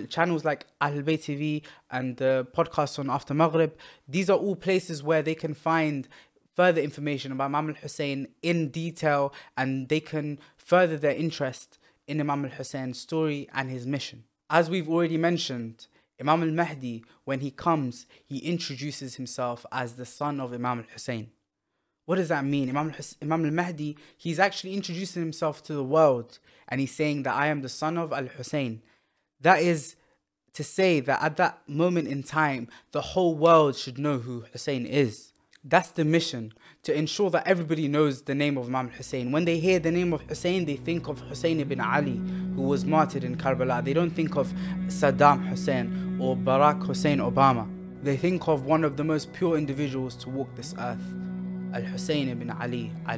channels 0.08 0.44
like 0.44 0.66
Al 0.80 1.02
Bayt 1.02 1.20
TV 1.20 1.62
and 1.90 2.20
uh, 2.20 2.24
the 2.24 2.46
podcast 2.54 2.98
on 2.98 3.10
After 3.10 3.34
Maghrib, 3.34 3.72
these 4.08 4.30
are 4.30 4.38
all 4.38 4.56
places 4.56 5.02
where 5.02 5.22
they 5.22 5.34
can 5.34 5.54
find 5.54 6.08
further 6.54 6.80
information 6.80 7.32
about 7.32 7.46
Imam 7.46 7.70
al 7.70 7.74
Hussein 7.76 8.28
in 8.42 8.68
detail 8.68 9.32
and 9.56 9.88
they 9.88 10.00
can 10.00 10.38
further 10.56 10.96
their 10.96 11.14
interest 11.14 11.78
in 12.06 12.20
Imam 12.20 12.44
al 12.44 12.50
Hussein's 12.50 12.98
story 12.98 13.48
and 13.54 13.70
his 13.70 13.86
mission. 13.86 14.24
As 14.50 14.68
we've 14.68 14.88
already 14.88 15.16
mentioned, 15.16 15.86
Imam 16.20 16.42
al 16.42 16.50
Mahdi, 16.50 17.04
when 17.24 17.40
he 17.40 17.50
comes, 17.50 18.06
he 18.24 18.38
introduces 18.38 19.16
himself 19.16 19.64
as 19.72 19.94
the 19.94 20.06
son 20.06 20.40
of 20.40 20.52
Imam 20.52 20.80
al 20.80 20.84
Hussein. 20.92 21.30
What 22.04 22.16
does 22.16 22.28
that 22.28 22.44
mean? 22.44 22.68
Imam, 22.68 22.92
al-Mahdi, 23.44 23.96
he's 24.16 24.40
actually 24.40 24.74
introducing 24.74 25.22
himself 25.22 25.62
to 25.64 25.74
the 25.74 25.84
world 25.84 26.38
and 26.68 26.80
he's 26.80 26.94
saying 26.94 27.22
that 27.22 27.34
I 27.34 27.46
am 27.46 27.62
the 27.62 27.68
son 27.68 27.96
of 27.96 28.12
Al-Hussein. 28.12 28.82
That 29.40 29.60
is 29.60 29.96
to 30.54 30.64
say 30.64 31.00
that 31.00 31.22
at 31.22 31.36
that 31.36 31.60
moment 31.68 32.08
in 32.08 32.22
time, 32.22 32.68
the 32.90 33.00
whole 33.00 33.34
world 33.34 33.76
should 33.76 33.98
know 33.98 34.18
who 34.18 34.44
Hussein 34.52 34.84
is. 34.84 35.32
That's 35.64 35.92
the 35.92 36.04
mission, 36.04 36.52
to 36.82 36.92
ensure 36.92 37.30
that 37.30 37.46
everybody 37.46 37.86
knows 37.86 38.22
the 38.22 38.34
name 38.34 38.58
of 38.58 38.66
Imam 38.66 38.90
Hussein. 38.90 39.30
When 39.30 39.44
they 39.44 39.58
hear 39.58 39.78
the 39.78 39.92
name 39.92 40.12
of 40.12 40.22
Hussein, 40.22 40.64
they 40.64 40.74
think 40.74 41.06
of 41.06 41.20
Hussein 41.20 41.60
ibn 41.60 41.80
Ali, 41.80 42.20
who 42.56 42.62
was 42.62 42.84
martyred 42.84 43.22
in 43.22 43.36
Karbala. 43.36 43.84
They 43.84 43.92
don't 43.92 44.10
think 44.10 44.36
of 44.36 44.52
Saddam 44.88 45.46
Hussein 45.48 46.18
or 46.20 46.36
Barack 46.36 46.84
Hussein 46.84 47.18
Obama. 47.18 47.70
They 48.02 48.16
think 48.16 48.48
of 48.48 48.64
one 48.64 48.82
of 48.82 48.96
the 48.96 49.04
most 49.04 49.32
pure 49.32 49.56
individuals 49.56 50.16
to 50.16 50.30
walk 50.30 50.52
this 50.56 50.74
earth. 50.80 51.21
Al 51.74 51.82
Hussein 51.82 52.28
ibn 52.28 52.50
Ali. 52.50 52.90
I 53.06 53.16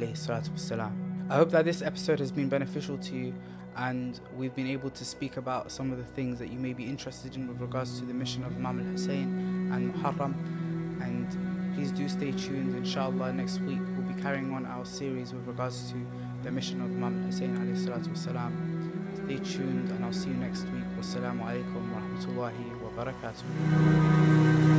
hope 1.36 1.50
that 1.50 1.64
this 1.64 1.82
episode 1.82 2.20
has 2.20 2.30
been 2.30 2.48
beneficial 2.48 2.98
to 2.98 3.14
you 3.16 3.34
and 3.76 4.20
we've 4.36 4.54
been 4.54 4.66
able 4.66 4.90
to 4.90 5.04
speak 5.04 5.36
about 5.36 5.72
some 5.72 5.90
of 5.90 5.98
the 5.98 6.04
things 6.04 6.38
that 6.38 6.50
you 6.50 6.58
may 6.58 6.72
be 6.72 6.84
interested 6.84 7.34
in 7.34 7.48
with 7.48 7.60
regards 7.60 7.98
to 7.98 8.06
the 8.06 8.14
mission 8.14 8.44
of 8.44 8.54
Imam 8.56 8.78
al 8.80 8.86
Hussein 8.86 9.70
and 9.72 9.92
Muharram. 9.94 10.34
And 11.02 11.74
please 11.74 11.90
do 11.90 12.08
stay 12.08 12.32
tuned. 12.32 12.76
Inshallah, 12.76 13.32
next 13.32 13.60
week 13.62 13.80
we'll 13.96 14.14
be 14.14 14.20
carrying 14.22 14.52
on 14.52 14.66
our 14.66 14.84
series 14.84 15.32
with 15.32 15.46
regards 15.46 15.90
to 15.90 15.96
the 16.42 16.50
mission 16.50 16.80
of 16.80 16.90
Imam 16.90 17.20
al 17.20 17.26
Hussein. 17.26 17.56
Stay 19.14 19.38
tuned 19.38 19.90
and 19.90 20.04
I'll 20.04 20.12
see 20.12 20.28
you 20.28 20.34
next 20.34 20.64
week. 20.64 20.84
Wassalamu 20.98 21.42
alaikum 21.42 21.92
wa 21.92 22.00
rahmatullahi 22.00 22.80
wa 22.82 23.04
barakatuh. 23.04 24.73